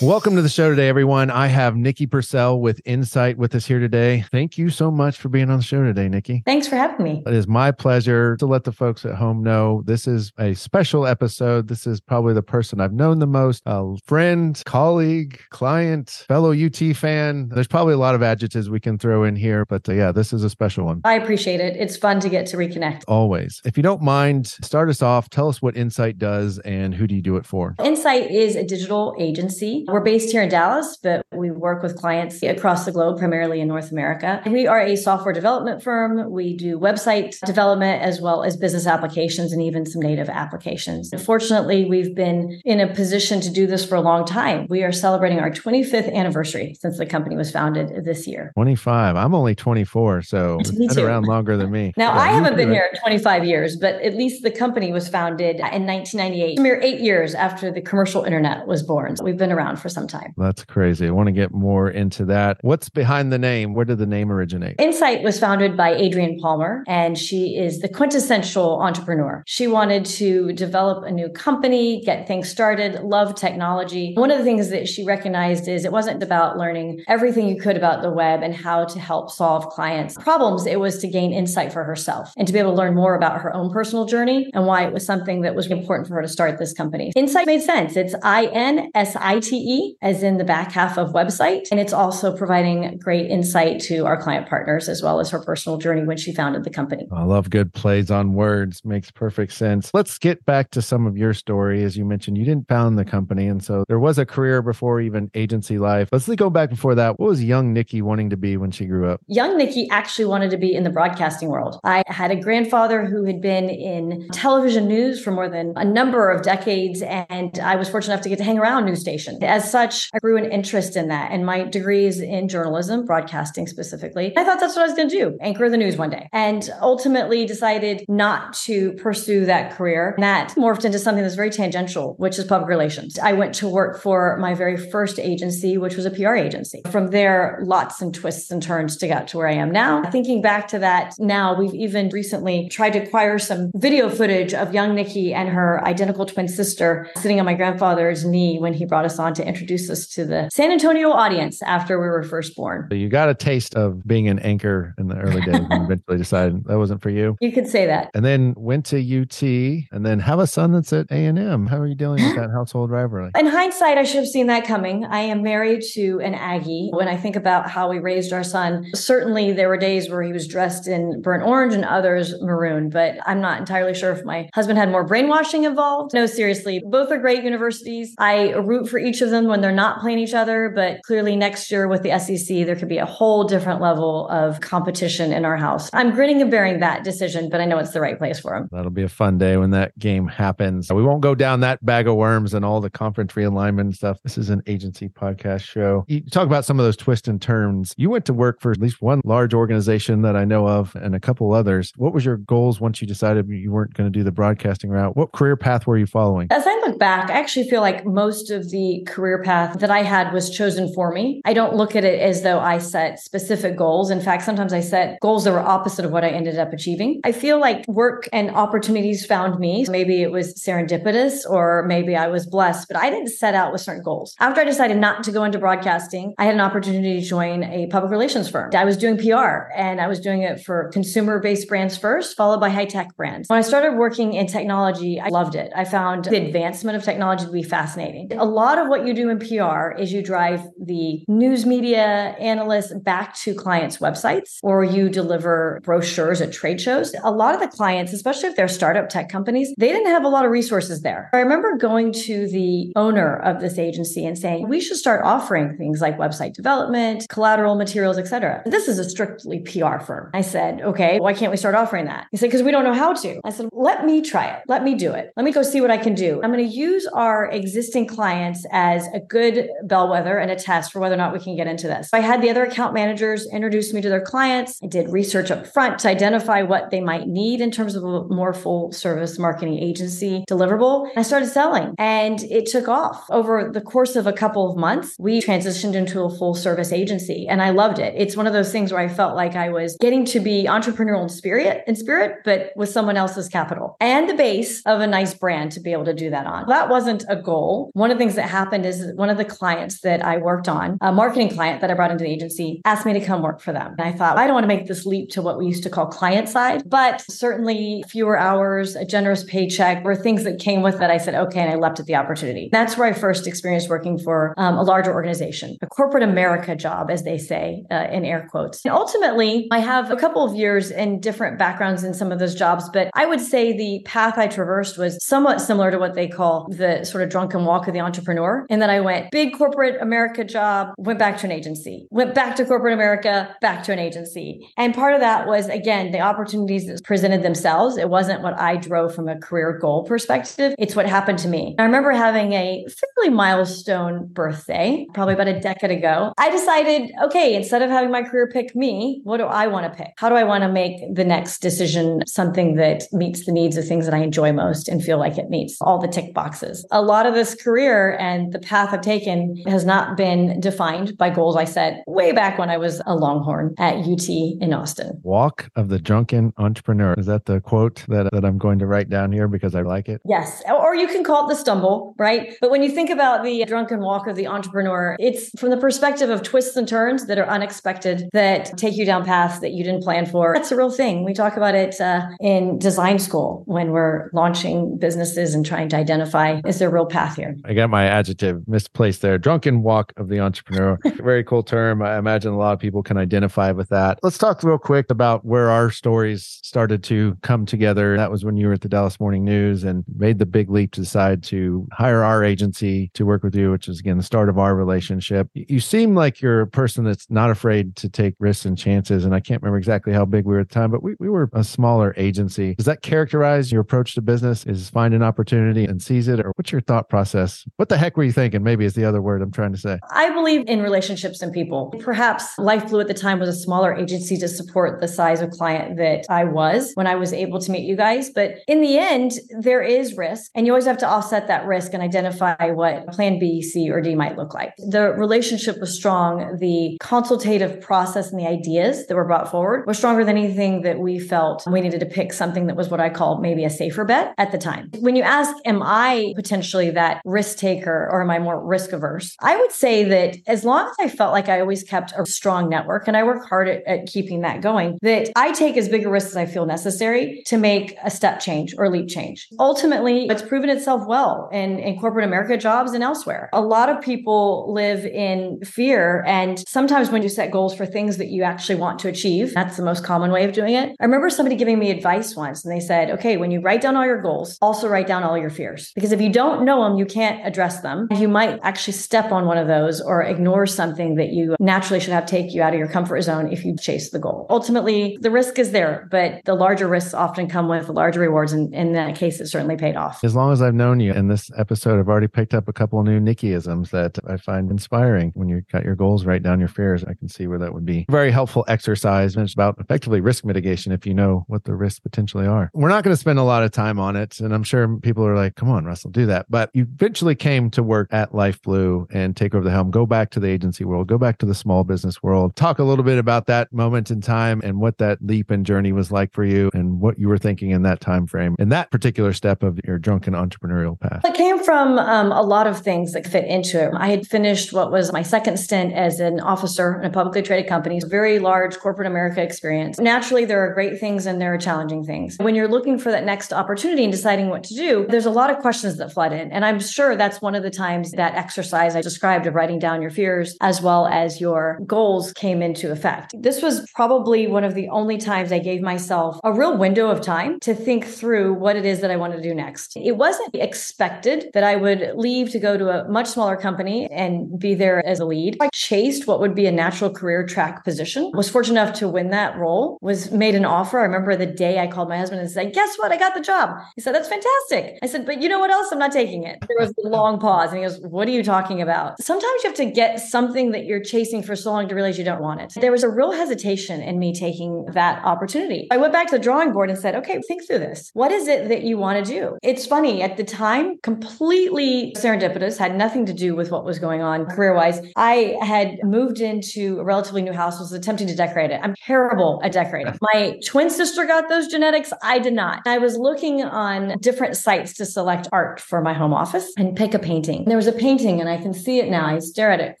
Welcome 0.00 0.36
to 0.36 0.42
the 0.42 0.48
show 0.48 0.70
today, 0.70 0.88
everyone. 0.88 1.28
I 1.28 1.48
have 1.48 1.74
Nicki 1.74 2.06
Purcell 2.06 2.60
with 2.60 2.80
Insite 2.84 3.36
with 3.36 3.52
us 3.56 3.66
here 3.66 3.80
today. 3.80 4.24
Thank 4.30 4.56
you 4.56 4.70
so 4.70 4.92
much 4.92 5.18
for 5.18 5.28
being 5.28 5.50
on 5.50 5.56
the 5.56 5.64
show 5.64 5.82
today, 5.82 6.08
Nicki. 6.08 6.44
Thanks 6.46 6.68
for 6.68 6.76
having 6.76 7.02
me. 7.02 7.24
It 7.26 7.34
is 7.34 7.48
my 7.48 7.72
pleasure 7.72 8.36
to 8.36 8.46
let 8.46 8.62
the 8.62 8.70
folks 8.70 9.04
at 9.04 9.16
home 9.16 9.42
know 9.42 9.82
this 9.86 10.06
is 10.06 10.30
a 10.38 10.54
special 10.54 11.04
episode. 11.04 11.66
This 11.66 11.84
is 11.84 12.00
probably 12.00 12.32
the 12.32 12.44
person 12.44 12.80
I've 12.80 12.92
known 12.92 13.18
the 13.18 13.26
most 13.26 13.64
a 13.66 13.96
friend, 14.04 14.62
colleague, 14.66 15.40
client, 15.50 16.24
fellow 16.28 16.52
UT 16.52 16.76
fan. 16.94 17.48
There's 17.48 17.66
probably 17.66 17.94
a 17.94 17.98
lot 17.98 18.14
of 18.14 18.22
adjectives 18.22 18.70
we 18.70 18.78
can 18.78 18.98
throw 18.98 19.24
in 19.24 19.34
here, 19.34 19.64
but 19.64 19.88
uh, 19.88 19.94
yeah, 19.94 20.12
this 20.12 20.32
is 20.32 20.44
a 20.44 20.50
special 20.50 20.84
one. 20.84 21.00
I 21.02 21.14
appreciate 21.14 21.58
it. 21.58 21.74
It's 21.76 21.96
fun 21.96 22.20
to 22.20 22.28
get 22.28 22.46
to 22.46 22.56
reconnect. 22.56 23.02
Always. 23.08 23.60
If 23.64 23.76
you 23.76 23.82
don't 23.82 24.02
mind, 24.02 24.46
start 24.46 24.90
us 24.90 25.02
off. 25.02 25.28
Tell 25.28 25.48
us 25.48 25.60
what 25.60 25.76
Insite 25.76 26.18
does 26.18 26.60
and 26.60 26.94
who 26.94 27.08
do 27.08 27.16
you 27.16 27.22
do 27.22 27.36
it 27.36 27.44
for? 27.44 27.74
Insite 27.82 28.30
is 28.30 28.54
a 28.54 28.62
digital 28.62 29.16
agency 29.18 29.86
we're 29.88 30.00
based 30.00 30.30
here 30.30 30.42
in 30.42 30.48
Dallas, 30.48 30.98
but 31.02 31.24
we 31.32 31.50
work 31.50 31.82
with 31.82 31.96
clients 31.96 32.42
across 32.42 32.84
the 32.84 32.92
globe, 32.92 33.18
primarily 33.18 33.60
in 33.60 33.68
North 33.68 33.90
America. 33.90 34.42
We 34.46 34.66
are 34.66 34.80
a 34.80 34.96
software 34.96 35.32
development 35.32 35.82
firm. 35.82 36.30
We 36.30 36.56
do 36.56 36.78
website 36.78 37.38
development 37.46 38.02
as 38.02 38.20
well 38.20 38.42
as 38.42 38.56
business 38.56 38.86
applications 38.86 39.52
and 39.52 39.62
even 39.62 39.86
some 39.86 40.02
native 40.02 40.28
applications. 40.28 41.10
Fortunately, 41.24 41.84
we've 41.84 42.14
been 42.14 42.60
in 42.64 42.80
a 42.80 42.92
position 42.92 43.40
to 43.40 43.50
do 43.50 43.66
this 43.66 43.84
for 43.84 43.94
a 43.94 44.00
long 44.00 44.24
time. 44.24 44.66
We 44.68 44.82
are 44.82 44.92
celebrating 44.92 45.38
our 45.40 45.50
25th 45.50 46.12
anniversary 46.12 46.76
since 46.80 46.98
the 46.98 47.06
company 47.06 47.36
was 47.36 47.50
founded 47.50 48.04
this 48.04 48.26
year. 48.26 48.52
25. 48.54 49.16
I'm 49.16 49.34
only 49.34 49.54
24, 49.54 50.22
so 50.22 50.58
it's 50.60 50.70
been 50.70 50.98
around 50.98 51.24
longer 51.26 51.56
than 51.56 51.70
me. 51.70 51.92
Now, 51.96 52.14
yeah, 52.14 52.20
I 52.20 52.28
haven't 52.28 52.56
been 52.56 52.70
here 52.70 52.90
25 53.00 53.44
years, 53.44 53.76
but 53.76 53.94
at 54.02 54.14
least 54.14 54.42
the 54.42 54.50
company 54.50 54.92
was 54.92 55.08
founded 55.08 55.56
in 55.56 55.86
1998, 55.86 56.58
mere 56.58 56.80
eight 56.82 57.00
years 57.00 57.34
after 57.34 57.70
the 57.70 57.80
commercial 57.80 58.24
internet 58.24 58.66
was 58.66 58.82
born. 58.82 59.16
So 59.16 59.24
we've 59.24 59.36
been 59.36 59.52
around 59.52 59.77
for 59.80 59.88
some 59.88 60.06
time. 60.06 60.34
That's 60.36 60.64
crazy. 60.64 61.06
I 61.06 61.10
want 61.10 61.26
to 61.28 61.32
get 61.32 61.52
more 61.52 61.90
into 61.90 62.24
that. 62.26 62.58
What's 62.62 62.88
behind 62.88 63.32
the 63.32 63.38
name? 63.38 63.74
Where 63.74 63.84
did 63.84 63.98
the 63.98 64.06
name 64.06 64.30
originate? 64.30 64.76
Insite 64.78 65.22
was 65.22 65.38
founded 65.38 65.76
by 65.76 65.94
Adrienne 65.94 66.38
Palmer, 66.40 66.84
and 66.86 67.16
she 67.16 67.56
is 67.56 67.80
the 67.80 67.88
quintessential 67.88 68.80
entrepreneur. 68.80 69.42
She 69.46 69.66
wanted 69.66 70.04
to 70.06 70.52
develop 70.52 71.04
a 71.04 71.10
new 71.10 71.28
company, 71.28 72.02
get 72.04 72.26
things 72.26 72.48
started, 72.48 73.02
love 73.02 73.34
technology. 73.34 74.14
One 74.14 74.30
of 74.30 74.38
the 74.38 74.44
things 74.44 74.70
that 74.70 74.88
she 74.88 75.04
recognized 75.04 75.68
is 75.68 75.84
it 75.84 75.92
wasn't 75.92 76.22
about 76.22 76.58
learning 76.58 77.04
everything 77.08 77.48
you 77.48 77.60
could 77.60 77.76
about 77.76 78.02
the 78.02 78.10
web 78.10 78.42
and 78.42 78.54
how 78.54 78.84
to 78.84 78.98
help 78.98 79.30
solve 79.30 79.68
clients' 79.68 80.14
problems. 80.14 80.66
It 80.66 80.80
was 80.80 80.98
to 80.98 81.08
gain 81.08 81.32
insight 81.32 81.72
for 81.72 81.84
herself 81.84 82.32
and 82.36 82.46
to 82.46 82.52
be 82.52 82.58
able 82.58 82.72
to 82.72 82.76
learn 82.76 82.94
more 82.94 83.14
about 83.14 83.40
her 83.40 83.54
own 83.54 83.72
personal 83.72 84.04
journey 84.04 84.50
and 84.54 84.66
why 84.66 84.86
it 84.86 84.92
was 84.92 85.04
something 85.04 85.42
that 85.42 85.54
was 85.54 85.68
important 85.70 86.08
for 86.08 86.14
her 86.14 86.22
to 86.22 86.28
start 86.28 86.58
this 86.58 86.72
company. 86.72 87.12
Insite 87.14 87.46
made 87.46 87.62
sense. 87.62 87.96
It's 87.96 88.14
I 88.22 88.46
N 88.46 88.90
S 88.94 89.16
I 89.16 89.40
T 89.40 89.56
As 90.00 90.22
in 90.22 90.38
the 90.38 90.44
back 90.44 90.72
half 90.72 90.96
of 90.96 91.12
website. 91.12 91.68
And 91.70 91.78
it's 91.78 91.92
also 91.92 92.34
providing 92.34 92.98
great 92.98 93.30
insight 93.30 93.80
to 93.82 94.06
our 94.06 94.16
client 94.16 94.48
partners 94.48 94.88
as 94.88 95.02
well 95.02 95.20
as 95.20 95.28
her 95.30 95.40
personal 95.40 95.78
journey 95.78 96.04
when 96.04 96.16
she 96.16 96.34
founded 96.34 96.64
the 96.64 96.70
company. 96.70 97.06
I 97.12 97.24
love 97.24 97.50
good 97.50 97.74
plays 97.74 98.10
on 98.10 98.32
words. 98.32 98.80
Makes 98.84 99.10
perfect 99.10 99.52
sense. 99.52 99.90
Let's 99.92 100.18
get 100.18 100.44
back 100.46 100.70
to 100.70 100.80
some 100.80 101.06
of 101.06 101.16
your 101.18 101.34
story. 101.34 101.84
As 101.84 101.96
you 101.96 102.04
mentioned, 102.04 102.38
you 102.38 102.44
didn't 102.44 102.68
found 102.68 102.98
the 102.98 103.04
company. 103.04 103.46
And 103.46 103.62
so 103.62 103.84
there 103.88 103.98
was 103.98 104.18
a 104.18 104.24
career 104.24 104.62
before 104.62 105.00
even 105.00 105.30
agency 105.34 105.78
life. 105.78 106.08
Let's 106.12 106.28
go 106.28 106.48
back 106.48 106.70
before 106.70 106.94
that. 106.94 107.18
What 107.18 107.28
was 107.28 107.44
young 107.44 107.72
Nicki 107.72 108.00
wanting 108.00 108.30
to 108.30 108.36
be 108.36 108.56
when 108.56 108.70
she 108.70 108.86
grew 108.86 109.10
up? 109.10 109.20
Young 109.26 109.58
Nicki 109.58 109.88
actually 109.90 110.24
wanted 110.24 110.50
to 110.50 110.56
be 110.56 110.74
in 110.74 110.84
the 110.84 110.90
broadcasting 110.90 111.48
world. 111.48 111.78
I 111.84 112.02
had 112.06 112.30
a 112.30 112.36
grandfather 112.36 113.04
who 113.04 113.24
had 113.24 113.40
been 113.40 113.68
in 113.68 114.28
television 114.32 114.86
news 114.88 115.22
for 115.22 115.30
more 115.30 115.48
than 115.48 115.74
a 115.76 115.84
number 115.84 116.30
of 116.30 116.42
decades. 116.42 117.02
And 117.02 117.58
I 117.58 117.76
was 117.76 117.88
fortunate 117.88 118.14
enough 118.14 118.22
to 118.22 118.28
get 118.28 118.38
to 118.38 118.44
hang 118.44 118.58
around 118.58 118.84
news 118.84 119.00
stations. 119.00 119.38
As 119.42 119.57
such, 119.64 120.10
I 120.14 120.18
grew 120.18 120.36
an 120.36 120.50
interest 120.50 120.96
in 120.96 121.08
that. 121.08 121.30
And 121.30 121.44
my 121.44 121.64
degree 121.64 122.06
is 122.06 122.20
in 122.20 122.48
journalism, 122.48 123.04
broadcasting 123.04 123.66
specifically. 123.66 124.36
I 124.36 124.44
thought 124.44 124.60
that's 124.60 124.76
what 124.76 124.82
I 124.82 124.86
was 124.86 124.96
going 124.96 125.08
to 125.08 125.14
do 125.14 125.38
anchor 125.40 125.68
the 125.68 125.76
news 125.76 125.96
one 125.96 126.10
day. 126.10 126.28
And 126.32 126.68
ultimately 126.80 127.46
decided 127.46 128.04
not 128.08 128.52
to 128.64 128.92
pursue 128.92 129.46
that 129.46 129.72
career. 129.72 130.14
And 130.16 130.22
that 130.24 130.50
morphed 130.56 130.84
into 130.84 130.98
something 130.98 131.22
that's 131.22 131.34
very 131.34 131.50
tangential, 131.50 132.14
which 132.18 132.38
is 132.38 132.44
public 132.44 132.68
relations. 132.68 133.18
I 133.18 133.32
went 133.32 133.54
to 133.56 133.68
work 133.68 134.00
for 134.00 134.36
my 134.38 134.54
very 134.54 134.76
first 134.76 135.18
agency, 135.18 135.78
which 135.78 135.96
was 135.96 136.06
a 136.06 136.10
PR 136.10 136.34
agency. 136.34 136.82
From 136.90 137.08
there, 137.08 137.60
lots 137.62 138.00
and 138.00 138.14
twists 138.14 138.50
and 138.50 138.62
turns 138.62 138.96
to 138.98 139.06
get 139.06 139.28
to 139.28 139.38
where 139.38 139.48
I 139.48 139.54
am 139.54 139.70
now. 139.70 140.02
Thinking 140.10 140.42
back 140.42 140.68
to 140.68 140.78
that 140.80 141.14
now, 141.18 141.58
we've 141.58 141.74
even 141.74 142.08
recently 142.10 142.68
tried 142.68 142.90
to 142.90 143.02
acquire 143.02 143.38
some 143.38 143.70
video 143.74 144.08
footage 144.08 144.54
of 144.54 144.74
young 144.74 144.94
Nicki 144.94 145.32
and 145.32 145.48
her 145.48 145.84
identical 145.84 146.26
twin 146.26 146.48
sister 146.48 147.10
sitting 147.16 147.38
on 147.38 147.46
my 147.46 147.54
grandfather's 147.54 148.24
knee 148.24 148.58
when 148.58 148.74
he 148.74 148.84
brought 148.84 149.04
us 149.04 149.18
on 149.18 149.34
to 149.34 149.46
introduced 149.48 149.90
us 149.90 150.06
to 150.08 150.24
the 150.24 150.48
San 150.52 150.70
Antonio 150.70 151.10
audience 151.10 151.62
after 151.62 152.00
we 152.00 152.06
were 152.06 152.22
first 152.22 152.54
born. 152.54 152.86
So 152.90 152.94
you 152.94 153.08
got 153.08 153.28
a 153.28 153.34
taste 153.34 153.74
of 153.74 154.06
being 154.06 154.28
an 154.28 154.38
anchor 154.40 154.94
in 154.98 155.08
the 155.08 155.16
early 155.16 155.40
days 155.40 155.66
and 155.70 155.84
eventually 155.84 156.18
decided 156.18 156.64
that 156.64 156.78
wasn't 156.78 157.02
for 157.02 157.10
you. 157.10 157.36
You 157.40 157.52
could 157.52 157.66
say 157.66 157.86
that. 157.86 158.10
And 158.14 158.24
then 158.24 158.54
went 158.56 158.86
to 158.86 158.98
UT 158.98 159.42
and 159.42 160.04
then 160.04 160.20
have 160.20 160.38
a 160.38 160.46
son 160.46 160.72
that's 160.72 160.92
at 160.92 161.10
A&M. 161.10 161.66
How 161.66 161.78
are 161.78 161.86
you 161.86 161.94
dealing 161.94 162.22
with 162.24 162.36
that 162.36 162.50
household 162.50 162.90
rivalry? 162.90 163.30
In 163.38 163.46
hindsight, 163.46 163.98
I 163.98 164.04
should 164.04 164.18
have 164.18 164.28
seen 164.28 164.46
that 164.48 164.66
coming. 164.66 165.04
I 165.04 165.20
am 165.20 165.42
married 165.42 165.82
to 165.94 166.20
an 166.20 166.34
Aggie. 166.34 166.90
When 166.92 167.08
I 167.08 167.16
think 167.16 167.36
about 167.36 167.70
how 167.70 167.88
we 167.88 167.98
raised 167.98 168.32
our 168.32 168.44
son, 168.44 168.84
certainly 168.94 169.52
there 169.52 169.68
were 169.68 169.76
days 169.76 170.10
where 170.10 170.22
he 170.22 170.32
was 170.32 170.46
dressed 170.46 170.86
in 170.86 171.22
burnt 171.22 171.44
orange 171.44 171.74
and 171.74 171.84
others 171.84 172.34
maroon, 172.40 172.90
but 172.90 173.16
I'm 173.26 173.40
not 173.40 173.58
entirely 173.58 173.94
sure 173.94 174.12
if 174.12 174.24
my 174.24 174.48
husband 174.54 174.78
had 174.78 174.90
more 174.90 175.04
brainwashing 175.04 175.64
involved. 175.64 176.12
No, 176.14 176.26
seriously, 176.26 176.82
both 176.84 177.10
are 177.10 177.18
great 177.18 177.44
universities. 177.44 178.14
I 178.18 178.52
root 178.54 178.88
for 178.88 178.98
each 178.98 179.20
of 179.22 179.30
them 179.30 179.37
when 179.46 179.60
they're 179.60 179.70
not 179.70 180.00
playing 180.00 180.18
each 180.18 180.34
other. 180.34 180.72
But 180.74 181.02
clearly, 181.02 181.36
next 181.36 181.70
year 181.70 181.86
with 181.86 182.02
the 182.02 182.18
SEC, 182.18 182.66
there 182.66 182.74
could 182.74 182.88
be 182.88 182.98
a 182.98 183.06
whole 183.06 183.44
different 183.44 183.80
level 183.80 184.28
of 184.28 184.60
competition 184.60 185.32
in 185.32 185.44
our 185.44 185.56
house. 185.56 185.90
I'm 185.92 186.10
grinning 186.12 186.42
and 186.42 186.50
bearing 186.50 186.80
that 186.80 187.04
decision, 187.04 187.48
but 187.50 187.60
I 187.60 187.64
know 187.64 187.78
it's 187.78 187.92
the 187.92 188.00
right 188.00 188.18
place 188.18 188.40
for 188.40 188.58
them. 188.58 188.68
That'll 188.72 188.90
be 188.90 189.02
a 189.02 189.08
fun 189.08 189.38
day 189.38 189.56
when 189.56 189.70
that 189.70 189.96
game 189.98 190.26
happens. 190.26 190.92
We 190.92 191.02
won't 191.02 191.20
go 191.20 191.34
down 191.34 191.60
that 191.60 191.84
bag 191.84 192.08
of 192.08 192.16
worms 192.16 192.54
and 192.54 192.64
all 192.64 192.80
the 192.80 192.90
conference 192.90 193.34
realignment 193.34 193.94
stuff. 193.94 194.18
This 194.24 194.38
is 194.38 194.50
an 194.50 194.62
agency 194.66 195.08
podcast 195.08 195.62
show. 195.62 196.04
You 196.08 196.22
talk 196.22 196.46
about 196.46 196.64
some 196.64 196.80
of 196.80 196.84
those 196.84 196.96
twists 196.96 197.28
and 197.28 197.40
turns. 197.40 197.94
You 197.96 198.10
went 198.10 198.24
to 198.26 198.32
work 198.32 198.60
for 198.60 198.72
at 198.72 198.78
least 198.78 199.00
one 199.02 199.20
large 199.24 199.54
organization 199.54 200.22
that 200.22 200.36
I 200.36 200.44
know 200.44 200.66
of 200.66 200.94
and 200.96 201.14
a 201.14 201.20
couple 201.20 201.52
others. 201.52 201.92
What 201.96 202.12
was 202.12 202.24
your 202.24 202.36
goals 202.38 202.80
once 202.80 203.00
you 203.00 203.06
decided 203.06 203.48
you 203.48 203.72
weren't 203.72 203.94
going 203.94 204.10
to 204.10 204.18
do 204.18 204.24
the 204.24 204.32
broadcasting 204.32 204.90
route? 204.90 205.16
What 205.16 205.32
career 205.32 205.56
path 205.56 205.86
were 205.86 205.98
you 205.98 206.06
following? 206.06 206.48
As 206.50 206.66
I 206.66 206.74
look 206.86 206.98
back, 206.98 207.30
I 207.30 207.34
actually 207.34 207.68
feel 207.68 207.80
like 207.80 208.04
most 208.06 208.50
of 208.50 208.70
the 208.70 209.02
career 209.18 209.42
path 209.42 209.80
that 209.80 209.90
I 209.90 210.02
had 210.02 210.32
was 210.32 210.48
chosen 210.48 210.94
for 210.94 211.10
me. 211.12 211.42
I 211.44 211.52
don't 211.52 211.74
look 211.74 211.96
at 211.96 212.04
it 212.04 212.20
as 212.20 212.42
though 212.42 212.60
I 212.60 212.78
set 212.78 213.18
specific 213.18 213.76
goals. 213.76 214.12
In 214.12 214.20
fact, 214.20 214.44
sometimes 214.44 214.72
I 214.72 214.80
set 214.80 215.18
goals 215.20 215.42
that 215.42 215.52
were 215.52 215.58
opposite 215.58 216.04
of 216.04 216.12
what 216.12 216.22
I 216.22 216.28
ended 216.28 216.56
up 216.56 216.72
achieving. 216.72 217.20
I 217.24 217.32
feel 217.32 217.58
like 217.58 217.84
work 217.88 218.28
and 218.32 218.48
opportunities 218.52 219.26
found 219.26 219.58
me. 219.58 219.84
Maybe 219.88 220.22
it 220.22 220.30
was 220.30 220.54
serendipitous 220.54 221.40
or 221.50 221.84
maybe 221.88 222.14
I 222.14 222.28
was 222.28 222.46
blessed, 222.46 222.86
but 222.86 222.96
I 222.96 223.10
didn't 223.10 223.30
set 223.30 223.56
out 223.56 223.72
with 223.72 223.80
certain 223.80 224.04
goals. 224.04 224.36
After 224.38 224.60
I 224.60 224.64
decided 224.64 224.98
not 224.98 225.24
to 225.24 225.32
go 225.32 225.42
into 225.42 225.58
broadcasting, 225.58 226.34
I 226.38 226.44
had 226.44 226.54
an 226.54 226.60
opportunity 226.60 227.20
to 227.20 227.26
join 227.26 227.64
a 227.64 227.88
public 227.88 228.12
relations 228.12 228.48
firm. 228.48 228.70
I 228.72 228.84
was 228.84 228.96
doing 228.96 229.18
PR 229.18 229.72
and 229.74 230.00
I 230.00 230.06
was 230.06 230.20
doing 230.20 230.42
it 230.42 230.60
for 230.60 230.90
consumer 230.92 231.40
based 231.40 231.66
brands 231.66 231.96
first, 231.96 232.36
followed 232.36 232.60
by 232.60 232.70
high 232.70 232.84
tech 232.84 233.16
brands. 233.16 233.48
When 233.48 233.58
I 233.58 233.62
started 233.62 233.98
working 233.98 234.34
in 234.34 234.46
technology, 234.46 235.18
I 235.18 235.28
loved 235.30 235.56
it. 235.56 235.72
I 235.74 235.84
found 235.84 236.26
the 236.26 236.36
advancement 236.46 236.96
of 236.96 237.02
technology 237.02 237.46
to 237.46 237.50
be 237.50 237.64
fascinating. 237.64 238.32
A 238.38 238.44
lot 238.44 238.78
of 238.78 238.86
what 238.86 239.07
you 239.08 239.14
do 239.14 239.28
in 239.30 239.38
PR 239.38 239.90
is 239.98 240.12
you 240.12 240.22
drive 240.22 240.62
the 240.80 241.24
news 241.26 241.66
media 241.66 242.36
analysts 242.38 242.92
back 242.94 243.34
to 243.36 243.54
clients' 243.54 243.98
websites 243.98 244.58
or 244.62 244.84
you 244.84 245.08
deliver 245.08 245.80
brochures 245.82 246.40
at 246.40 246.52
trade 246.52 246.80
shows. 246.80 247.14
A 247.24 247.30
lot 247.30 247.54
of 247.54 247.60
the 247.60 247.68
clients, 247.68 248.12
especially 248.12 248.48
if 248.48 248.56
they're 248.56 248.68
startup 248.68 249.08
tech 249.08 249.28
companies, 249.28 249.72
they 249.78 249.88
didn't 249.88 250.08
have 250.08 250.24
a 250.24 250.28
lot 250.28 250.44
of 250.44 250.50
resources 250.50 251.00
there. 251.02 251.30
I 251.32 251.38
remember 251.38 251.76
going 251.76 252.12
to 252.12 252.46
the 252.48 252.92
owner 252.96 253.36
of 253.36 253.60
this 253.60 253.78
agency 253.78 254.26
and 254.26 254.38
saying, 254.38 254.68
we 254.68 254.80
should 254.80 254.96
start 254.98 255.24
offering 255.24 255.76
things 255.76 256.00
like 256.00 256.18
website 256.18 256.52
development, 256.52 257.26
collateral 257.28 257.74
materials, 257.74 258.18
etc. 258.18 258.62
This 258.66 258.88
is 258.88 258.98
a 258.98 259.08
strictly 259.08 259.60
PR 259.60 259.98
firm. 259.98 260.30
I 260.34 260.42
said, 260.42 260.82
okay, 260.82 261.18
why 261.18 261.32
can't 261.32 261.50
we 261.50 261.56
start 261.56 261.74
offering 261.74 262.04
that? 262.06 262.26
He 262.30 262.36
said, 262.36 262.46
because 262.46 262.62
we 262.62 262.70
don't 262.70 262.84
know 262.84 262.94
how 262.94 263.14
to. 263.14 263.40
I 263.44 263.50
said, 263.50 263.68
let 263.72 264.04
me 264.04 264.20
try 264.20 264.46
it. 264.46 264.62
Let 264.68 264.84
me 264.84 264.94
do 264.94 265.12
it. 265.12 265.32
Let 265.36 265.44
me 265.44 265.52
go 265.52 265.62
see 265.62 265.80
what 265.80 265.90
I 265.90 265.96
can 265.96 266.14
do. 266.14 266.40
I'm 266.42 266.52
going 266.52 266.68
to 266.68 266.74
use 266.76 267.06
our 267.06 267.50
existing 267.50 268.06
clients 268.06 268.66
as 268.72 268.97
a 269.12 269.20
good 269.20 269.68
bellwether 269.84 270.38
and 270.38 270.50
a 270.50 270.56
test 270.56 270.92
for 270.92 271.00
whether 271.00 271.14
or 271.14 271.18
not 271.18 271.32
we 271.32 271.40
can 271.40 271.56
get 271.56 271.66
into 271.66 271.86
this. 271.86 272.10
I 272.12 272.20
had 272.20 272.42
the 272.42 272.50
other 272.50 272.64
account 272.64 272.94
managers 272.94 273.46
introduce 273.52 273.92
me 273.92 274.00
to 274.00 274.08
their 274.08 274.20
clients. 274.20 274.78
I 274.82 274.86
did 274.86 275.10
research 275.10 275.50
up 275.50 275.66
front 275.66 276.00
to 276.00 276.08
identify 276.08 276.62
what 276.62 276.90
they 276.90 277.00
might 277.00 277.26
need 277.28 277.60
in 277.60 277.70
terms 277.70 277.94
of 277.94 278.04
a 278.04 278.24
more 278.28 278.52
full 278.52 278.92
service 278.92 279.38
marketing 279.38 279.78
agency 279.78 280.44
deliverable. 280.48 281.10
I 281.16 281.22
started 281.22 281.48
selling 281.48 281.94
and 281.98 282.42
it 282.44 282.66
took 282.66 282.88
off. 282.88 283.24
Over 283.30 283.70
the 283.72 283.80
course 283.80 284.16
of 284.16 284.26
a 284.26 284.32
couple 284.32 284.70
of 284.70 284.76
months, 284.76 285.16
we 285.18 285.40
transitioned 285.40 285.94
into 285.94 286.22
a 286.22 286.36
full 286.36 286.54
service 286.54 286.92
agency 286.92 287.46
and 287.48 287.62
I 287.62 287.70
loved 287.70 287.98
it. 287.98 288.14
It's 288.16 288.36
one 288.36 288.46
of 288.46 288.52
those 288.52 288.72
things 288.72 288.92
where 288.92 289.00
I 289.00 289.08
felt 289.08 289.36
like 289.36 289.54
I 289.54 289.68
was 289.70 289.96
getting 290.00 290.24
to 290.26 290.40
be 290.40 290.64
entrepreneurial 290.64 291.22
in 291.22 291.28
spirit, 291.28 291.84
in 291.86 291.96
spirit, 291.96 292.38
but 292.44 292.72
with 292.76 292.88
someone 292.88 293.16
else's 293.16 293.48
capital 293.48 293.96
and 294.00 294.28
the 294.28 294.34
base 294.34 294.82
of 294.86 295.00
a 295.00 295.06
nice 295.06 295.34
brand 295.34 295.72
to 295.72 295.80
be 295.80 295.92
able 295.92 296.04
to 296.04 296.14
do 296.14 296.30
that 296.30 296.46
on. 296.46 296.66
That 296.68 296.88
wasn't 296.88 297.24
a 297.28 297.36
goal. 297.36 297.90
One 297.94 298.10
of 298.10 298.16
the 298.16 298.18
things 298.18 298.34
that 298.36 298.48
happened 298.48 298.86
is 298.88 299.14
one 299.14 299.30
of 299.30 299.36
the 299.36 299.44
clients 299.44 300.00
that 300.00 300.24
I 300.24 300.38
worked 300.38 300.68
on, 300.68 300.98
a 301.00 301.12
marketing 301.12 301.50
client 301.50 301.80
that 301.80 301.90
I 301.90 301.94
brought 301.94 302.10
into 302.10 302.24
the 302.24 302.30
agency, 302.30 302.80
asked 302.84 303.06
me 303.06 303.12
to 303.12 303.24
come 303.24 303.42
work 303.42 303.60
for 303.60 303.72
them. 303.72 303.94
And 303.98 304.06
I 304.08 304.12
thought, 304.12 304.38
I 304.38 304.46
don't 304.46 304.54
want 304.54 304.64
to 304.64 304.74
make 304.74 304.86
this 304.86 305.06
leap 305.06 305.30
to 305.30 305.42
what 305.42 305.58
we 305.58 305.66
used 305.66 305.82
to 305.84 305.90
call 305.90 306.06
client 306.06 306.48
side, 306.48 306.88
but 306.88 307.22
certainly 307.28 308.02
fewer 308.08 308.38
hours, 308.38 308.96
a 308.96 309.04
generous 309.04 309.44
paycheck 309.44 310.04
were 310.04 310.16
things 310.16 310.44
that 310.44 310.58
came 310.58 310.82
with 310.82 310.98
that. 310.98 311.10
I 311.10 311.18
said, 311.18 311.34
okay. 311.34 311.60
And 311.60 311.70
I 311.70 311.76
leapt 311.76 312.00
at 312.00 312.06
the 312.06 312.16
opportunity. 312.16 312.68
That's 312.72 312.96
where 312.96 313.08
I 313.08 313.12
first 313.12 313.46
experienced 313.46 313.88
working 313.88 314.18
for 314.18 314.54
um, 314.56 314.76
a 314.76 314.82
larger 314.82 315.12
organization, 315.12 315.76
a 315.82 315.86
corporate 315.86 316.22
America 316.22 316.74
job, 316.74 317.10
as 317.10 317.24
they 317.24 317.38
say 317.38 317.84
uh, 317.90 318.06
in 318.10 318.24
air 318.24 318.46
quotes. 318.50 318.84
And 318.84 318.94
ultimately, 318.94 319.68
I 319.70 319.80
have 319.80 320.10
a 320.10 320.16
couple 320.16 320.44
of 320.44 320.54
years 320.54 320.90
in 320.90 321.20
different 321.20 321.58
backgrounds 321.58 322.04
in 322.04 322.14
some 322.14 322.32
of 322.32 322.38
those 322.38 322.54
jobs, 322.54 322.88
but 322.88 323.10
I 323.14 323.26
would 323.26 323.40
say 323.40 323.76
the 323.76 324.02
path 324.04 324.38
I 324.38 324.46
traversed 324.46 324.98
was 324.98 325.24
somewhat 325.24 325.60
similar 325.60 325.90
to 325.90 325.98
what 325.98 326.14
they 326.14 326.28
call 326.28 326.68
the 326.70 327.04
sort 327.04 327.22
of 327.22 327.30
drunken 327.30 327.64
walk 327.64 327.88
of 327.88 327.94
the 327.94 328.00
entrepreneur. 328.00 328.66
And 328.70 328.77
then 328.80 328.90
I 328.90 329.00
went 329.00 329.30
big 329.30 329.56
corporate 329.56 330.00
America 330.00 330.44
job, 330.44 330.94
went 330.98 331.18
back 331.18 331.38
to 331.38 331.46
an 331.46 331.52
agency, 331.52 332.06
went 332.10 332.34
back 332.34 332.56
to 332.56 332.64
corporate 332.64 332.94
America, 332.94 333.54
back 333.60 333.82
to 333.84 333.92
an 333.92 333.98
agency. 333.98 334.66
And 334.76 334.94
part 334.94 335.14
of 335.14 335.20
that 335.20 335.46
was, 335.46 335.68
again, 335.68 336.12
the 336.12 336.20
opportunities 336.20 336.86
that 336.86 337.02
presented 337.04 337.42
themselves. 337.42 337.96
It 337.96 338.08
wasn't 338.08 338.42
what 338.42 338.58
I 338.58 338.76
drove 338.76 339.14
from 339.14 339.28
a 339.28 339.38
career 339.38 339.78
goal 339.78 340.04
perspective. 340.04 340.74
It's 340.78 340.96
what 340.96 341.06
happened 341.06 341.38
to 341.40 341.48
me. 341.48 341.74
I 341.78 341.84
remember 341.84 342.12
having 342.12 342.52
a 342.52 342.86
fairly 342.88 343.34
milestone 343.34 344.26
birthday, 344.26 345.06
probably 345.14 345.34
about 345.34 345.48
a 345.48 345.60
decade 345.60 345.90
ago. 345.90 346.32
I 346.38 346.50
decided, 346.50 347.10
okay, 347.24 347.54
instead 347.54 347.82
of 347.82 347.90
having 347.90 348.10
my 348.10 348.22
career 348.22 348.48
pick 348.52 348.74
me, 348.74 349.20
what 349.24 349.38
do 349.38 349.44
I 349.44 349.66
want 349.66 349.90
to 349.90 349.96
pick? 349.96 350.12
How 350.16 350.28
do 350.28 350.34
I 350.34 350.44
want 350.44 350.62
to 350.62 350.68
make 350.68 351.14
the 351.14 351.24
next 351.24 351.60
decision 351.60 352.22
something 352.26 352.76
that 352.76 353.04
meets 353.12 353.46
the 353.46 353.52
needs 353.52 353.76
of 353.76 353.86
things 353.86 354.04
that 354.04 354.14
I 354.14 354.18
enjoy 354.18 354.52
most 354.52 354.88
and 354.88 355.02
feel 355.02 355.18
like 355.18 355.38
it 355.38 355.50
meets 355.50 355.76
all 355.80 355.98
the 355.98 356.08
tick 356.08 356.34
boxes? 356.34 356.86
A 356.90 357.02
lot 357.02 357.26
of 357.26 357.34
this 357.34 357.54
career 357.54 358.16
and 358.18 358.52
the 358.52 358.58
path 358.68 358.92
I've 358.92 359.00
taken 359.00 359.56
has 359.66 359.84
not 359.84 360.16
been 360.16 360.60
defined 360.60 361.16
by 361.16 361.30
goals 361.30 361.56
I 361.56 361.64
set 361.64 362.04
way 362.06 362.32
back 362.32 362.58
when 362.58 362.70
I 362.70 362.76
was 362.76 363.00
a 363.06 363.14
Longhorn 363.14 363.74
at 363.78 363.96
UT 363.96 364.28
in 364.28 364.72
Austin. 364.72 365.20
Walk 365.22 365.70
of 365.74 365.88
the 365.88 365.98
drunken 365.98 366.52
entrepreneur. 366.58 367.14
Is 367.16 367.26
that 367.26 367.46
the 367.46 367.60
quote 367.60 368.04
that, 368.08 368.28
that 368.32 368.44
I'm 368.44 368.58
going 368.58 368.78
to 368.80 368.86
write 368.86 369.08
down 369.08 369.32
here 369.32 369.48
because 369.48 369.74
I 369.74 369.82
like 369.82 370.08
it? 370.08 370.20
Yes. 370.26 370.62
Or 370.68 370.94
you 370.94 371.08
can 371.08 371.24
call 371.24 371.46
it 371.46 371.48
the 371.48 371.56
stumble, 371.56 372.14
right? 372.18 372.54
But 372.60 372.70
when 372.70 372.82
you 372.82 372.90
think 372.90 373.10
about 373.10 373.42
the 373.42 373.64
drunken 373.64 374.00
walk 374.00 374.26
of 374.26 374.36
the 374.36 374.46
entrepreneur, 374.46 375.16
it's 375.18 375.50
from 375.58 375.70
the 375.70 375.76
perspective 375.76 376.30
of 376.30 376.42
twists 376.42 376.76
and 376.76 376.86
turns 376.86 377.26
that 377.26 377.38
are 377.38 377.48
unexpected 377.48 378.28
that 378.32 378.76
take 378.76 378.96
you 378.96 379.04
down 379.04 379.24
paths 379.24 379.60
that 379.60 379.72
you 379.72 379.82
didn't 379.82 380.02
plan 380.02 380.26
for. 380.26 380.52
That's 380.54 380.70
a 380.70 380.76
real 380.76 380.90
thing. 380.90 381.24
We 381.24 381.32
talk 381.32 381.56
about 381.56 381.74
it 381.74 382.00
uh, 382.00 382.26
in 382.40 382.78
design 382.78 383.18
school 383.18 383.62
when 383.66 383.92
we're 383.92 384.30
launching 384.32 384.98
businesses 384.98 385.54
and 385.54 385.64
trying 385.64 385.88
to 385.90 385.96
identify 385.96 386.60
is 386.66 386.78
there 386.78 386.88
a 386.88 386.92
real 386.92 387.06
path 387.06 387.36
here? 387.36 387.56
I 387.64 387.74
got 387.74 387.90
my 387.90 388.04
adjective 388.04 388.57
misplaced 388.66 389.22
there. 389.22 389.38
Drunken 389.38 389.82
walk 389.82 390.12
of 390.16 390.28
the 390.28 390.40
entrepreneur. 390.40 390.98
Very 391.16 391.44
cool 391.44 391.62
term. 391.62 392.02
I 392.02 392.18
imagine 392.18 392.52
a 392.52 392.58
lot 392.58 392.72
of 392.72 392.78
people 392.78 393.02
can 393.02 393.16
identify 393.16 393.72
with 393.72 393.88
that. 393.90 394.18
Let's 394.22 394.38
talk 394.38 394.62
real 394.62 394.78
quick 394.78 395.10
about 395.10 395.44
where 395.44 395.70
our 395.70 395.90
stories 395.90 396.58
started 396.62 397.02
to 397.04 397.36
come 397.42 397.66
together. 397.66 398.16
That 398.16 398.30
was 398.30 398.44
when 398.44 398.56
you 398.56 398.66
were 398.66 398.72
at 398.74 398.80
the 398.80 398.88
Dallas 398.88 399.20
Morning 399.20 399.44
News 399.44 399.84
and 399.84 400.04
made 400.16 400.38
the 400.38 400.46
big 400.46 400.70
leap 400.70 400.92
to 400.92 401.00
decide 401.00 401.42
to 401.44 401.86
hire 401.92 402.22
our 402.22 402.44
agency 402.44 403.10
to 403.14 403.24
work 403.24 403.42
with 403.42 403.54
you, 403.54 403.70
which 403.70 403.88
is 403.88 404.00
again 404.00 404.16
the 404.16 404.22
start 404.22 404.48
of 404.48 404.58
our 404.58 404.74
relationship. 404.74 405.48
You 405.54 405.80
seem 405.80 406.14
like 406.14 406.40
you're 406.40 406.62
a 406.62 406.66
person 406.66 407.04
that's 407.04 407.30
not 407.30 407.50
afraid 407.50 407.96
to 407.96 408.08
take 408.08 408.34
risks 408.38 408.64
and 408.64 408.76
chances. 408.76 409.24
And 409.24 409.34
I 409.34 409.40
can't 409.40 409.62
remember 409.62 409.78
exactly 409.78 410.12
how 410.12 410.24
big 410.24 410.44
we 410.44 410.54
were 410.54 410.60
at 410.60 410.68
the 410.68 410.74
time, 410.74 410.90
but 410.90 411.02
we, 411.02 411.14
we 411.18 411.28
were 411.28 411.50
a 411.52 411.64
smaller 411.64 412.14
agency. 412.16 412.74
Does 412.74 412.86
that 412.86 413.02
characterize 413.02 413.70
your 413.70 413.80
approach 413.80 414.14
to 414.14 414.22
business? 414.22 414.66
Is 414.66 414.88
find 414.90 415.14
an 415.14 415.22
opportunity 415.22 415.84
and 415.84 416.02
seize 416.02 416.28
it? 416.28 416.40
Or 416.40 416.52
what's 416.56 416.72
your 416.72 416.80
thought 416.80 417.08
process? 417.08 417.64
What 417.76 417.88
the 417.88 417.96
heck 417.96 418.16
were 418.16 418.24
you 418.24 418.32
thinking? 418.32 418.47
Maybe 418.54 418.84
is 418.84 418.94
the 418.94 419.04
other 419.04 419.22
word 419.22 419.42
I'm 419.42 419.52
trying 419.52 419.72
to 419.72 419.78
say. 419.78 419.98
I 420.10 420.30
believe 420.30 420.68
in 420.68 420.82
relationships 420.82 421.42
and 421.42 421.52
people. 421.52 421.94
Perhaps 422.00 422.56
Lifeblue 422.58 423.00
at 423.00 423.08
the 423.08 423.14
time 423.14 423.38
was 423.38 423.48
a 423.48 423.54
smaller 423.54 423.94
agency 423.94 424.36
to 424.38 424.48
support 424.48 425.00
the 425.00 425.08
size 425.08 425.40
of 425.40 425.50
client 425.50 425.96
that 425.96 426.24
I 426.28 426.44
was 426.44 426.92
when 426.94 427.06
I 427.06 427.14
was 427.14 427.32
able 427.32 427.60
to 427.60 427.70
meet 427.70 427.84
you 427.84 427.96
guys. 427.96 428.30
But 428.30 428.56
in 428.66 428.80
the 428.80 428.98
end, 428.98 429.32
there 429.60 429.82
is 429.82 430.16
risk, 430.16 430.50
and 430.54 430.66
you 430.66 430.72
always 430.72 430.86
have 430.86 430.98
to 430.98 431.06
offset 431.06 431.46
that 431.48 431.66
risk 431.66 431.94
and 431.94 432.02
identify 432.02 432.70
what 432.70 433.06
plan 433.08 433.38
B, 433.38 433.62
C, 433.62 433.90
or 433.90 434.00
D 434.00 434.14
might 434.14 434.36
look 434.36 434.54
like. 434.54 434.74
The 434.78 435.12
relationship 435.12 435.78
was 435.80 435.94
strong. 435.94 436.56
The 436.58 436.96
consultative 437.00 437.80
process 437.80 438.30
and 438.30 438.40
the 438.40 438.46
ideas 438.46 439.06
that 439.06 439.14
were 439.14 439.24
brought 439.24 439.50
forward 439.50 439.86
were 439.86 439.94
stronger 439.94 440.24
than 440.24 440.36
anything 440.36 440.82
that 440.82 440.98
we 440.98 441.18
felt 441.18 441.64
we 441.70 441.80
needed 441.80 442.00
to 442.00 442.06
pick 442.06 442.32
something 442.32 442.66
that 442.66 442.76
was 442.76 442.88
what 442.88 443.00
I 443.00 443.10
call 443.10 443.40
maybe 443.40 443.64
a 443.64 443.70
safer 443.70 444.04
bet 444.04 444.34
at 444.38 444.52
the 444.52 444.58
time. 444.58 444.90
When 445.00 445.16
you 445.16 445.22
ask, 445.22 445.54
am 445.64 445.82
I 445.82 446.32
potentially 446.36 446.90
that 446.90 447.20
risk 447.24 447.58
taker 447.58 448.08
or 448.10 448.24
am 448.28 448.42
I 448.42 448.44
more 448.44 448.64
risk 448.64 448.92
averse? 448.92 449.34
I 449.40 449.56
would 449.56 449.72
say 449.72 450.04
that 450.04 450.36
as 450.46 450.64
long 450.64 450.86
as 450.86 450.94
I 451.00 451.08
felt 451.08 451.32
like 451.32 451.48
I 451.48 451.60
always 451.60 451.82
kept 451.82 452.12
a 452.16 452.26
strong 452.26 452.68
network 452.68 453.08
and 453.08 453.16
I 453.16 453.22
work 453.22 453.48
hard 453.48 453.68
at, 453.68 453.86
at 453.86 454.06
keeping 454.06 454.42
that 454.42 454.60
going, 454.60 454.98
that 455.02 455.30
I 455.36 455.52
take 455.52 455.76
as 455.76 455.88
big 455.88 456.04
a 456.04 456.10
risk 456.10 456.28
as 456.28 456.36
I 456.36 456.46
feel 456.46 456.66
necessary 456.66 457.42
to 457.46 457.56
make 457.56 457.96
a 458.04 458.10
step 458.10 458.40
change 458.40 458.74
or 458.76 458.90
leap 458.90 459.08
change. 459.08 459.48
Ultimately, 459.58 460.26
it's 460.26 460.42
proven 460.42 460.68
itself 460.68 461.06
well 461.06 461.48
in, 461.52 461.78
in 461.78 461.98
corporate 461.98 462.24
America 462.24 462.56
jobs 462.56 462.92
and 462.92 463.02
elsewhere. 463.02 463.48
A 463.52 463.60
lot 463.60 463.88
of 463.88 464.00
people 464.02 464.72
live 464.72 465.06
in 465.06 465.60
fear. 465.64 466.22
And 466.26 466.62
sometimes 466.68 467.10
when 467.10 467.22
you 467.22 467.28
set 467.28 467.50
goals 467.50 467.74
for 467.74 467.86
things 467.86 468.18
that 468.18 468.28
you 468.28 468.42
actually 468.42 468.76
want 468.76 468.98
to 469.00 469.08
achieve, 469.08 469.54
that's 469.54 469.76
the 469.76 469.84
most 469.84 470.04
common 470.04 470.30
way 470.30 470.44
of 470.44 470.52
doing 470.52 470.74
it. 470.74 470.94
I 471.00 471.04
remember 471.04 471.30
somebody 471.30 471.56
giving 471.56 471.78
me 471.78 471.90
advice 471.90 472.36
once 472.36 472.64
and 472.64 472.74
they 472.74 472.80
said, 472.80 473.10
okay, 473.10 473.36
when 473.36 473.50
you 473.50 473.60
write 473.60 473.80
down 473.80 473.96
all 473.96 474.04
your 474.04 474.20
goals, 474.20 474.58
also 474.60 474.88
write 474.88 475.06
down 475.06 475.22
all 475.22 475.38
your 475.38 475.50
fears. 475.50 475.92
Because 475.94 476.12
if 476.12 476.20
you 476.20 476.30
don't 476.30 476.64
know 476.64 476.84
them, 476.84 476.98
you 476.98 477.06
can't 477.06 477.46
address 477.46 477.80
them. 477.80 478.08
You 478.18 478.28
might 478.28 478.58
actually 478.62 478.94
step 478.94 479.30
on 479.30 479.46
one 479.46 479.58
of 479.58 479.68
those 479.68 480.00
or 480.00 480.22
ignore 480.22 480.66
something 480.66 481.14
that 481.16 481.28
you 481.28 481.54
naturally 481.60 482.00
should 482.00 482.12
have 482.12 482.26
take 482.26 482.52
you 482.52 482.62
out 482.62 482.72
of 482.72 482.78
your 482.78 482.88
comfort 482.88 483.22
zone 483.22 483.52
if 483.52 483.64
you 483.64 483.76
chase 483.76 484.10
the 484.10 484.18
goal. 484.18 484.46
Ultimately, 484.50 485.18
the 485.20 485.30
risk 485.30 485.58
is 485.58 485.70
there, 485.70 486.08
but 486.10 486.44
the 486.44 486.54
larger 486.54 486.88
risks 486.88 487.14
often 487.14 487.48
come 487.48 487.68
with 487.68 487.88
larger 487.88 488.20
rewards. 488.20 488.52
And 488.52 488.74
in 488.74 488.92
that 488.94 489.14
case, 489.14 489.40
it 489.40 489.46
certainly 489.46 489.76
paid 489.76 489.96
off. 489.96 490.24
As 490.24 490.34
long 490.34 490.52
as 490.52 490.60
I've 490.60 490.74
known 490.74 491.00
you 491.00 491.12
in 491.12 491.28
this 491.28 491.50
episode, 491.56 492.00
I've 492.00 492.08
already 492.08 492.28
picked 492.28 492.54
up 492.54 492.68
a 492.68 492.72
couple 492.72 493.02
new 493.02 493.20
Nickiisms 493.20 493.90
that 493.90 494.18
I 494.28 494.36
find 494.36 494.70
inspiring. 494.70 495.32
When 495.34 495.48
you 495.48 495.62
got 495.72 495.84
your 495.84 495.94
goals, 495.94 496.24
write 496.24 496.42
down 496.42 496.58
your 496.58 496.68
fears. 496.68 497.04
I 497.04 497.14
can 497.14 497.28
see 497.28 497.46
where 497.46 497.58
that 497.58 497.72
would 497.72 497.86
be 497.86 498.06
very 498.10 498.30
helpful 498.30 498.64
exercise. 498.68 499.36
And 499.36 499.44
it's 499.44 499.54
about 499.54 499.76
effectively 499.78 500.20
risk 500.20 500.44
mitigation 500.44 500.92
if 500.92 501.06
you 501.06 501.14
know 501.14 501.44
what 501.46 501.64
the 501.64 501.74
risks 501.74 502.00
potentially 502.00 502.46
are. 502.46 502.70
We're 502.74 502.88
not 502.88 503.04
going 503.04 503.14
to 503.14 503.20
spend 503.20 503.38
a 503.38 503.44
lot 503.44 503.62
of 503.62 503.70
time 503.70 503.98
on 503.98 504.16
it. 504.16 504.40
And 504.40 504.52
I'm 504.52 504.64
sure 504.64 504.96
people 504.98 505.24
are 505.24 505.36
like, 505.36 505.54
come 505.54 505.70
on, 505.70 505.84
Russell, 505.84 506.10
do 506.10 506.26
that. 506.26 506.46
But 506.50 506.70
you 506.74 506.82
eventually 506.82 507.34
came 507.34 507.70
to 507.70 507.82
work 507.82 508.07
at 508.10 508.32
Lifeblue 508.32 509.06
and 509.12 509.36
take 509.36 509.54
over 509.54 509.64
the 509.64 509.70
helm, 509.70 509.90
go 509.90 510.06
back 510.06 510.30
to 510.30 510.40
the 510.40 510.48
agency 510.48 510.84
world, 510.84 511.06
go 511.06 511.18
back 511.18 511.38
to 511.38 511.46
the 511.46 511.54
small 511.54 511.84
business 511.84 512.22
world. 512.22 512.56
Talk 512.56 512.78
a 512.78 512.84
little 512.84 513.04
bit 513.04 513.18
about 513.18 513.46
that 513.46 513.72
moment 513.72 514.10
in 514.10 514.20
time 514.20 514.60
and 514.64 514.80
what 514.80 514.98
that 514.98 515.18
leap 515.22 515.50
and 515.50 515.64
journey 515.64 515.92
was 515.92 516.10
like 516.10 516.32
for 516.32 516.44
you 516.44 516.70
and 516.74 517.00
what 517.00 517.18
you 517.18 517.28
were 517.28 517.38
thinking 517.38 517.70
in 517.70 517.82
that 517.82 518.00
time 518.00 518.26
frame 518.26 518.54
and 518.58 518.70
that 518.72 518.90
particular 518.90 519.32
step 519.32 519.62
of 519.62 519.78
your 519.84 519.98
drunken 519.98 520.34
entrepreneurial 520.34 520.98
path. 520.98 521.24
It 521.24 521.34
came 521.34 521.62
from 521.62 521.98
um, 521.98 522.32
a 522.32 522.42
lot 522.42 522.66
of 522.66 522.80
things 522.80 523.12
that 523.12 523.26
fit 523.26 523.44
into 523.44 523.82
it. 523.82 523.92
I 523.94 524.08
had 524.08 524.26
finished 524.26 524.72
what 524.72 524.90
was 524.90 525.12
my 525.12 525.22
second 525.22 525.58
stint 525.58 525.92
as 525.94 526.20
an 526.20 526.40
officer 526.40 527.00
in 527.00 527.06
a 527.06 527.10
publicly 527.10 527.42
traded 527.42 527.68
company, 527.68 528.00
very 528.06 528.38
large 528.38 528.78
corporate 528.78 529.06
America 529.06 529.42
experience. 529.42 529.98
Naturally, 529.98 530.44
there 530.44 530.60
are 530.60 530.72
great 530.72 530.98
things 531.00 531.26
and 531.26 531.40
there 531.40 531.52
are 531.54 531.58
challenging 531.58 532.04
things. 532.04 532.36
When 532.38 532.54
you're 532.54 532.68
looking 532.68 532.98
for 532.98 533.10
that 533.10 533.24
next 533.24 533.52
opportunity 533.52 534.04
and 534.04 534.12
deciding 534.12 534.48
what 534.48 534.64
to 534.64 534.74
do, 534.74 535.06
there's 535.08 535.26
a 535.26 535.30
lot 535.30 535.50
of 535.50 535.58
questions 535.58 535.96
that 535.98 536.12
flood 536.12 536.32
in. 536.32 536.52
And 536.52 536.64
I'm 536.64 536.80
sure 536.80 537.16
that's 537.16 537.40
one 537.40 537.54
of 537.54 537.62
the 537.62 537.70
times 537.70 537.97
that 538.12 538.34
exercise 538.34 538.96
I 538.96 539.02
described 539.02 539.46
of 539.46 539.54
writing 539.54 539.78
down 539.78 540.02
your 540.02 540.10
fears 540.10 540.56
as 540.60 540.80
well 540.80 541.06
as 541.06 541.40
your 541.40 541.80
goals 541.86 542.32
came 542.32 542.62
into 542.62 542.90
effect. 542.90 543.34
This 543.38 543.62
was 543.62 543.88
probably 543.94 544.46
one 544.46 544.64
of 544.64 544.74
the 544.74 544.88
only 544.88 545.18
times 545.18 545.52
I 545.52 545.58
gave 545.58 545.80
myself 545.80 546.40
a 546.44 546.52
real 546.52 546.76
window 546.76 547.08
of 547.08 547.20
time 547.20 547.60
to 547.60 547.74
think 547.74 548.04
through 548.04 548.54
what 548.54 548.76
it 548.76 548.84
is 548.84 549.00
that 549.00 549.10
I 549.10 549.16
wanted 549.16 549.36
to 549.36 549.42
do 549.42 549.54
next. 549.54 549.96
It 549.96 550.16
wasn't 550.16 550.54
expected 550.54 551.50
that 551.54 551.64
I 551.64 551.76
would 551.76 552.12
leave 552.14 552.50
to 552.50 552.58
go 552.58 552.76
to 552.76 552.90
a 552.90 553.08
much 553.08 553.28
smaller 553.28 553.56
company 553.56 554.08
and 554.10 554.58
be 554.58 554.74
there 554.74 555.04
as 555.06 555.20
a 555.20 555.24
lead. 555.24 555.56
I 555.60 555.70
chased 555.72 556.26
what 556.26 556.40
would 556.40 556.54
be 556.54 556.66
a 556.66 556.72
natural 556.72 557.10
career 557.10 557.46
track 557.46 557.84
position, 557.84 558.30
was 558.34 558.48
fortunate 558.50 558.80
enough 558.80 558.94
to 558.98 559.08
win 559.08 559.30
that 559.30 559.56
role, 559.56 559.98
was 560.00 560.30
made 560.30 560.54
an 560.54 560.64
offer. 560.64 560.98
I 561.00 561.04
remember 561.04 561.36
the 561.36 561.46
day 561.46 561.78
I 561.78 561.86
called 561.86 562.08
my 562.08 562.18
husband 562.18 562.40
and 562.40 562.50
said, 562.50 562.72
Guess 562.72 562.96
what? 562.96 563.12
I 563.12 563.16
got 563.16 563.34
the 563.34 563.40
job. 563.40 563.78
He 563.94 564.00
said, 564.00 564.14
That's 564.14 564.28
fantastic. 564.28 564.98
I 565.02 565.06
said, 565.06 565.26
But 565.26 565.40
you 565.42 565.48
know 565.48 565.58
what 565.58 565.70
else? 565.70 565.88
I'm 565.90 565.98
not 565.98 566.12
taking 566.12 566.44
it. 566.44 566.58
There 566.66 566.76
was 566.78 566.92
a 567.04 567.08
long 567.08 567.38
pause 567.38 567.70
and 567.70 567.78
he 567.78 567.84
goes, 567.84 567.87
What 567.96 568.28
are 568.28 568.30
you 568.30 568.42
talking 568.42 568.82
about? 568.82 569.20
Sometimes 569.22 569.62
you 569.62 569.70
have 569.70 569.76
to 569.78 569.86
get 569.86 570.20
something 570.20 570.72
that 570.72 570.84
you're 570.84 571.02
chasing 571.02 571.42
for 571.42 571.56
so 571.56 571.72
long 571.72 571.88
to 571.88 571.94
realize 571.94 572.18
you 572.18 572.24
don't 572.24 572.42
want 572.42 572.60
it. 572.60 572.72
There 572.80 572.92
was 572.92 573.02
a 573.02 573.08
real 573.08 573.32
hesitation 573.32 574.00
in 574.02 574.18
me 574.18 574.34
taking 574.34 574.84
that 574.92 575.24
opportunity. 575.24 575.88
I 575.90 575.96
went 575.96 576.12
back 576.12 576.28
to 576.28 576.36
the 576.36 576.42
drawing 576.42 576.72
board 576.72 576.90
and 576.90 576.98
said, 576.98 577.14
Okay, 577.16 577.40
think 577.46 577.66
through 577.66 577.78
this. 577.80 578.10
What 578.14 578.32
is 578.32 578.48
it 578.48 578.68
that 578.68 578.82
you 578.82 578.98
want 578.98 579.24
to 579.24 579.32
do? 579.32 579.58
It's 579.62 579.86
funny 579.86 580.22
at 580.22 580.36
the 580.36 580.44
time, 580.44 580.98
completely 581.02 582.14
serendipitous, 582.16 582.78
had 582.78 582.96
nothing 582.96 583.26
to 583.26 583.32
do 583.32 583.56
with 583.56 583.70
what 583.70 583.84
was 583.84 583.98
going 583.98 584.20
on 584.20 584.46
career 584.46 584.74
wise. 584.74 585.00
I 585.16 585.56
had 585.62 585.98
moved 586.02 586.40
into 586.40 586.98
a 587.00 587.04
relatively 587.04 587.42
new 587.42 587.52
house, 587.52 587.78
was 587.78 587.92
attempting 587.92 588.26
to 588.28 588.36
decorate 588.36 588.70
it. 588.70 588.80
I'm 588.82 588.94
terrible 588.94 589.60
at 589.64 589.72
decorating. 589.72 590.18
My 590.34 590.58
twin 590.64 590.90
sister 590.90 591.24
got 591.24 591.48
those 591.48 591.68
genetics. 591.68 592.12
I 592.22 592.38
did 592.38 592.52
not. 592.52 592.82
I 592.86 592.98
was 592.98 593.16
looking 593.16 593.62
on 593.62 594.18
different 594.20 594.56
sites 594.56 594.94
to 594.94 595.06
select 595.06 595.48
art 595.52 595.80
for 595.80 596.00
my 596.00 596.12
home 596.12 596.34
office 596.34 596.72
and 596.76 596.96
pick 596.96 597.14
a 597.14 597.18
painting. 597.18 597.64
There 597.64 597.76
was 597.78 597.86
a 597.86 597.92
painting, 597.92 598.40
and 598.40 598.50
I 598.50 598.56
can 598.56 598.74
see 598.74 598.98
it 598.98 599.08
now. 599.08 599.24
I 599.26 599.38
stare 599.38 599.70
at 599.70 599.78
it 599.78 600.00